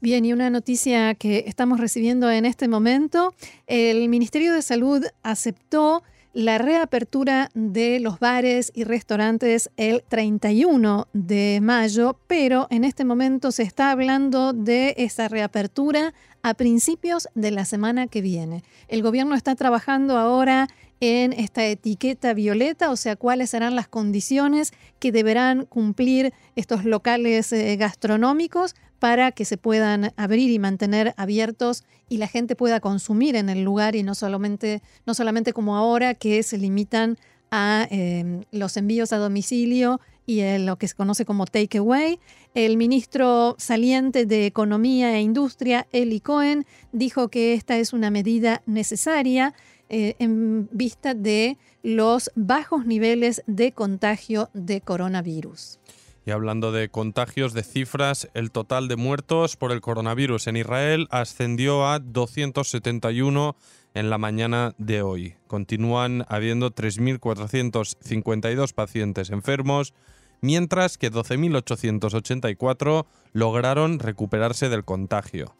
Bien, 0.00 0.24
y 0.24 0.32
una 0.32 0.50
noticia 0.50 1.14
que 1.14 1.44
estamos 1.46 1.80
recibiendo 1.80 2.30
en 2.30 2.46
este 2.46 2.68
momento, 2.68 3.34
el 3.66 4.08
Ministerio 4.08 4.52
de 4.52 4.62
Salud 4.62 5.04
aceptó 5.22 6.02
la 6.34 6.58
reapertura 6.58 7.50
de 7.54 8.00
los 8.00 8.18
bares 8.18 8.72
y 8.74 8.82
restaurantes 8.84 9.70
el 9.76 10.02
31 10.08 11.06
de 11.12 11.60
mayo, 11.62 12.18
pero 12.26 12.66
en 12.70 12.82
este 12.82 13.04
momento 13.04 13.52
se 13.52 13.62
está 13.62 13.92
hablando 13.92 14.52
de 14.52 14.94
esa 14.98 15.28
reapertura 15.28 16.12
a 16.42 16.54
principios 16.54 17.28
de 17.34 17.52
la 17.52 17.64
semana 17.64 18.08
que 18.08 18.20
viene. 18.20 18.64
El 18.88 19.02
gobierno 19.02 19.36
está 19.36 19.54
trabajando 19.54 20.18
ahora 20.18 20.68
en 21.00 21.32
esta 21.32 21.64
etiqueta 21.66 22.34
violeta, 22.34 22.90
o 22.90 22.96
sea, 22.96 23.14
cuáles 23.14 23.50
serán 23.50 23.76
las 23.76 23.88
condiciones 23.88 24.72
que 24.98 25.12
deberán 25.12 25.66
cumplir 25.66 26.32
estos 26.56 26.84
locales 26.84 27.52
eh, 27.52 27.76
gastronómicos 27.76 28.74
para 28.98 29.32
que 29.32 29.44
se 29.44 29.56
puedan 29.56 30.12
abrir 30.16 30.50
y 30.50 30.58
mantener 30.58 31.14
abiertos 31.16 31.84
y 32.08 32.18
la 32.18 32.28
gente 32.28 32.56
pueda 32.56 32.80
consumir 32.80 33.36
en 33.36 33.48
el 33.48 33.62
lugar 33.62 33.96
y 33.96 34.02
no 34.02 34.14
solamente, 34.14 34.82
no 35.06 35.14
solamente 35.14 35.52
como 35.52 35.76
ahora 35.76 36.14
que 36.14 36.42
se 36.42 36.58
limitan 36.58 37.18
a 37.50 37.86
em, 37.90 38.42
los 38.50 38.76
envíos 38.76 39.12
a 39.12 39.18
domicilio 39.18 40.00
y 40.26 40.42
lo 40.58 40.76
que 40.76 40.88
se 40.88 40.94
conoce 40.94 41.24
como 41.24 41.46
takeaway. 41.46 42.18
El 42.54 42.76
ministro 42.76 43.56
saliente 43.58 44.26
de 44.26 44.46
Economía 44.46 45.16
e 45.16 45.20
Industria, 45.20 45.86
Eli 45.92 46.20
Cohen, 46.20 46.66
dijo 46.92 47.28
que 47.28 47.54
esta 47.54 47.76
es 47.76 47.92
una 47.92 48.10
medida 48.10 48.62
necesaria 48.66 49.54
eh, 49.88 50.14
en 50.18 50.68
vista 50.72 51.14
de 51.14 51.58
los 51.82 52.30
bajos 52.34 52.86
niveles 52.86 53.42
de 53.46 53.72
contagio 53.72 54.48
de 54.54 54.80
coronavirus. 54.80 55.78
Y 56.26 56.30
hablando 56.30 56.72
de 56.72 56.88
contagios, 56.88 57.52
de 57.52 57.62
cifras, 57.62 58.30
el 58.32 58.50
total 58.50 58.88
de 58.88 58.96
muertos 58.96 59.56
por 59.56 59.72
el 59.72 59.82
coronavirus 59.82 60.46
en 60.46 60.56
Israel 60.56 61.06
ascendió 61.10 61.86
a 61.86 61.98
271 61.98 63.56
en 63.92 64.08
la 64.08 64.16
mañana 64.16 64.74
de 64.78 65.02
hoy. 65.02 65.34
Continúan 65.46 66.24
habiendo 66.28 66.74
3.452 66.74 68.72
pacientes 68.72 69.28
enfermos, 69.28 69.92
mientras 70.40 70.96
que 70.96 71.12
12.884 71.12 73.06
lograron 73.32 73.98
recuperarse 73.98 74.70
del 74.70 74.84
contagio. 74.84 75.54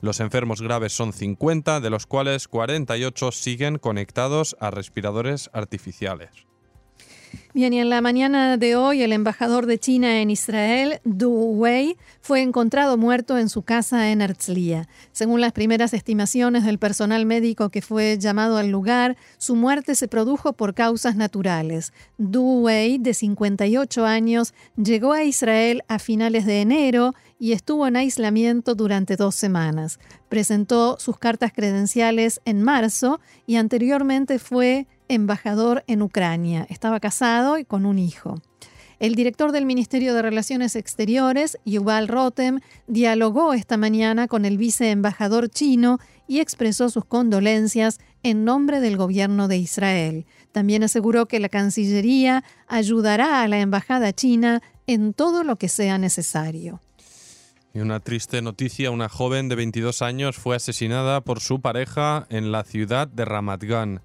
Los 0.00 0.20
enfermos 0.20 0.62
graves 0.62 0.92
son 0.92 1.12
50, 1.12 1.80
de 1.80 1.90
los 1.90 2.06
cuales 2.06 2.48
48 2.48 3.32
siguen 3.32 3.78
conectados 3.78 4.56
a 4.60 4.70
respiradores 4.70 5.50
artificiales. 5.52 6.45
Bien, 7.56 7.72
y 7.72 7.80
en 7.80 7.88
la 7.88 8.02
mañana 8.02 8.58
de 8.58 8.76
hoy 8.76 9.02
el 9.02 9.14
embajador 9.14 9.64
de 9.64 9.78
China 9.78 10.20
en 10.20 10.28
Israel, 10.28 11.00
Du 11.04 11.30
Wei, 11.30 11.96
fue 12.20 12.42
encontrado 12.42 12.98
muerto 12.98 13.38
en 13.38 13.48
su 13.48 13.62
casa 13.62 14.10
en 14.10 14.20
Herzliya. 14.20 14.88
Según 15.12 15.40
las 15.40 15.52
primeras 15.52 15.94
estimaciones 15.94 16.66
del 16.66 16.78
personal 16.78 17.24
médico 17.24 17.70
que 17.70 17.80
fue 17.80 18.18
llamado 18.18 18.58
al 18.58 18.68
lugar, 18.68 19.16
su 19.38 19.56
muerte 19.56 19.94
se 19.94 20.06
produjo 20.06 20.52
por 20.52 20.74
causas 20.74 21.16
naturales. 21.16 21.94
Du 22.18 22.60
Wei, 22.60 22.98
de 22.98 23.14
58 23.14 24.04
años, 24.04 24.52
llegó 24.76 25.14
a 25.14 25.24
Israel 25.24 25.82
a 25.88 25.98
finales 25.98 26.44
de 26.44 26.60
enero 26.60 27.14
y 27.38 27.52
estuvo 27.52 27.86
en 27.86 27.96
aislamiento 27.96 28.74
durante 28.74 29.16
dos 29.16 29.34
semanas. 29.34 29.98
Presentó 30.28 30.98
sus 30.98 31.18
cartas 31.18 31.52
credenciales 31.54 32.42
en 32.44 32.62
marzo 32.62 33.18
y 33.46 33.56
anteriormente 33.56 34.38
fue 34.38 34.86
embajador 35.08 35.84
en 35.86 36.02
Ucrania. 36.02 36.66
Estaba 36.70 37.00
casado 37.00 37.58
y 37.58 37.64
con 37.64 37.86
un 37.86 37.98
hijo. 37.98 38.40
El 38.98 39.14
director 39.14 39.52
del 39.52 39.66
Ministerio 39.66 40.14
de 40.14 40.22
Relaciones 40.22 40.74
Exteriores, 40.74 41.58
Yuval 41.66 42.08
Rotem, 42.08 42.60
dialogó 42.86 43.52
esta 43.52 43.76
mañana 43.76 44.26
con 44.26 44.46
el 44.46 44.56
viceembajador 44.56 45.50
chino 45.50 45.98
y 46.26 46.40
expresó 46.40 46.88
sus 46.88 47.04
condolencias 47.04 47.98
en 48.22 48.46
nombre 48.46 48.80
del 48.80 48.96
gobierno 48.96 49.48
de 49.48 49.58
Israel. 49.58 50.24
También 50.50 50.82
aseguró 50.82 51.26
que 51.26 51.40
la 51.40 51.50
Cancillería 51.50 52.42
ayudará 52.66 53.42
a 53.42 53.48
la 53.48 53.60
embajada 53.60 54.14
china 54.14 54.62
en 54.86 55.12
todo 55.12 55.44
lo 55.44 55.56
que 55.56 55.68
sea 55.68 55.98
necesario. 55.98 56.80
Y 57.74 57.80
una 57.80 58.00
triste 58.00 58.40
noticia, 58.40 58.90
una 58.90 59.10
joven 59.10 59.50
de 59.50 59.56
22 59.56 60.00
años 60.00 60.36
fue 60.36 60.56
asesinada 60.56 61.20
por 61.20 61.40
su 61.40 61.60
pareja 61.60 62.26
en 62.30 62.50
la 62.50 62.64
ciudad 62.64 63.06
de 63.06 63.26
Ramat 63.26 63.62
Gan. 63.64 64.00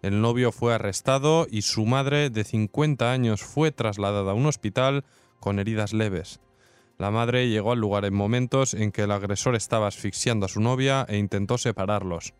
El 0.00 0.20
novio 0.20 0.52
fue 0.52 0.74
arrestado 0.74 1.48
y 1.50 1.62
su 1.62 1.84
madre 1.84 2.30
de 2.30 2.44
50 2.44 3.10
años 3.10 3.42
fue 3.42 3.72
trasladada 3.72 4.30
a 4.30 4.34
un 4.34 4.46
hospital 4.46 5.04
con 5.40 5.58
heridas 5.58 5.92
leves. 5.92 6.40
La 6.98 7.10
madre 7.10 7.48
llegó 7.48 7.72
al 7.72 7.80
lugar 7.80 8.04
en 8.04 8.14
momentos 8.14 8.74
en 8.74 8.92
que 8.92 9.02
el 9.02 9.10
agresor 9.10 9.56
estaba 9.56 9.88
asfixiando 9.88 10.46
a 10.46 10.48
su 10.48 10.60
novia 10.60 11.04
e 11.08 11.18
intentó 11.18 11.58
separarlos. 11.58 12.34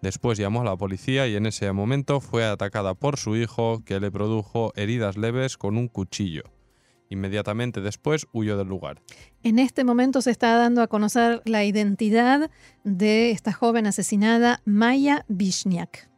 Después 0.00 0.38
llamó 0.38 0.62
a 0.62 0.64
la 0.64 0.76
policía 0.76 1.26
y 1.26 1.34
en 1.34 1.46
ese 1.46 1.70
momento 1.72 2.20
fue 2.20 2.44
atacada 2.44 2.94
por 2.94 3.16
su 3.16 3.36
hijo 3.36 3.82
que 3.84 4.00
le 4.00 4.10
produjo 4.10 4.72
heridas 4.76 5.16
leves 5.16 5.56
con 5.56 5.76
un 5.76 5.88
cuchillo. 5.88 6.42
Inmediatamente 7.10 7.80
después 7.80 8.26
huyó 8.32 8.56
del 8.56 8.68
lugar. 8.68 9.02
En 9.42 9.58
este 9.58 9.84
momento 9.84 10.22
se 10.22 10.30
está 10.30 10.56
dando 10.56 10.82
a 10.82 10.88
conocer 10.88 11.42
la 11.44 11.64
identidad 11.64 12.50
de 12.84 13.32
esta 13.32 13.52
joven 13.52 13.86
asesinada, 13.86 14.62
Maya 14.64 15.24
Vishniak 15.28 16.11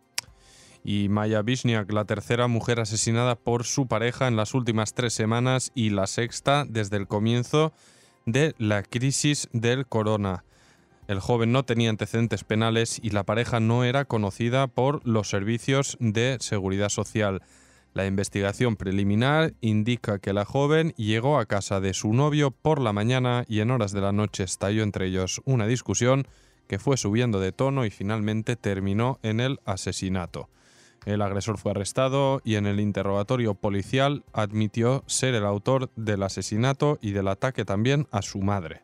y 0.84 1.08
Maya 1.08 1.40
Vishniak, 1.40 1.90
la 1.90 2.04
tercera 2.04 2.46
mujer 2.46 2.78
asesinada 2.78 3.36
por 3.36 3.64
su 3.64 3.88
pareja 3.88 4.28
en 4.28 4.36
las 4.36 4.52
últimas 4.52 4.92
tres 4.92 5.14
semanas 5.14 5.72
y 5.74 5.90
la 5.90 6.06
sexta 6.06 6.66
desde 6.68 6.98
el 6.98 7.08
comienzo 7.08 7.72
de 8.26 8.54
la 8.58 8.82
crisis 8.82 9.48
del 9.52 9.86
corona. 9.86 10.44
El 11.08 11.20
joven 11.20 11.52
no 11.52 11.64
tenía 11.64 11.88
antecedentes 11.88 12.44
penales 12.44 13.00
y 13.02 13.10
la 13.10 13.24
pareja 13.24 13.60
no 13.60 13.84
era 13.84 14.04
conocida 14.04 14.66
por 14.66 15.06
los 15.06 15.28
servicios 15.28 15.96
de 16.00 16.36
seguridad 16.40 16.90
social. 16.90 17.42
La 17.94 18.06
investigación 18.06 18.76
preliminar 18.76 19.54
indica 19.60 20.18
que 20.18 20.32
la 20.32 20.44
joven 20.44 20.92
llegó 20.96 21.38
a 21.38 21.46
casa 21.46 21.80
de 21.80 21.94
su 21.94 22.12
novio 22.12 22.50
por 22.50 22.80
la 22.80 22.92
mañana 22.92 23.44
y 23.48 23.60
en 23.60 23.70
horas 23.70 23.92
de 23.92 24.00
la 24.00 24.12
noche 24.12 24.44
estalló 24.44 24.82
entre 24.82 25.06
ellos 25.06 25.40
una 25.44 25.66
discusión 25.66 26.26
que 26.66 26.78
fue 26.78 26.96
subiendo 26.96 27.40
de 27.40 27.52
tono 27.52 27.86
y 27.86 27.90
finalmente 27.90 28.56
terminó 28.56 29.18
en 29.22 29.40
el 29.40 29.60
asesinato. 29.64 30.48
El 31.04 31.22
agresor 31.22 31.58
fue 31.58 31.72
arrestado 31.72 32.40
y 32.44 32.56
en 32.56 32.66
el 32.66 32.80
interrogatorio 32.80 33.54
policial 33.54 34.24
admitió 34.32 35.04
ser 35.06 35.34
el 35.34 35.44
autor 35.44 35.90
del 35.96 36.22
asesinato 36.22 36.98
y 37.00 37.12
del 37.12 37.28
ataque 37.28 37.64
también 37.64 38.06
a 38.10 38.22
su 38.22 38.40
madre. 38.40 38.82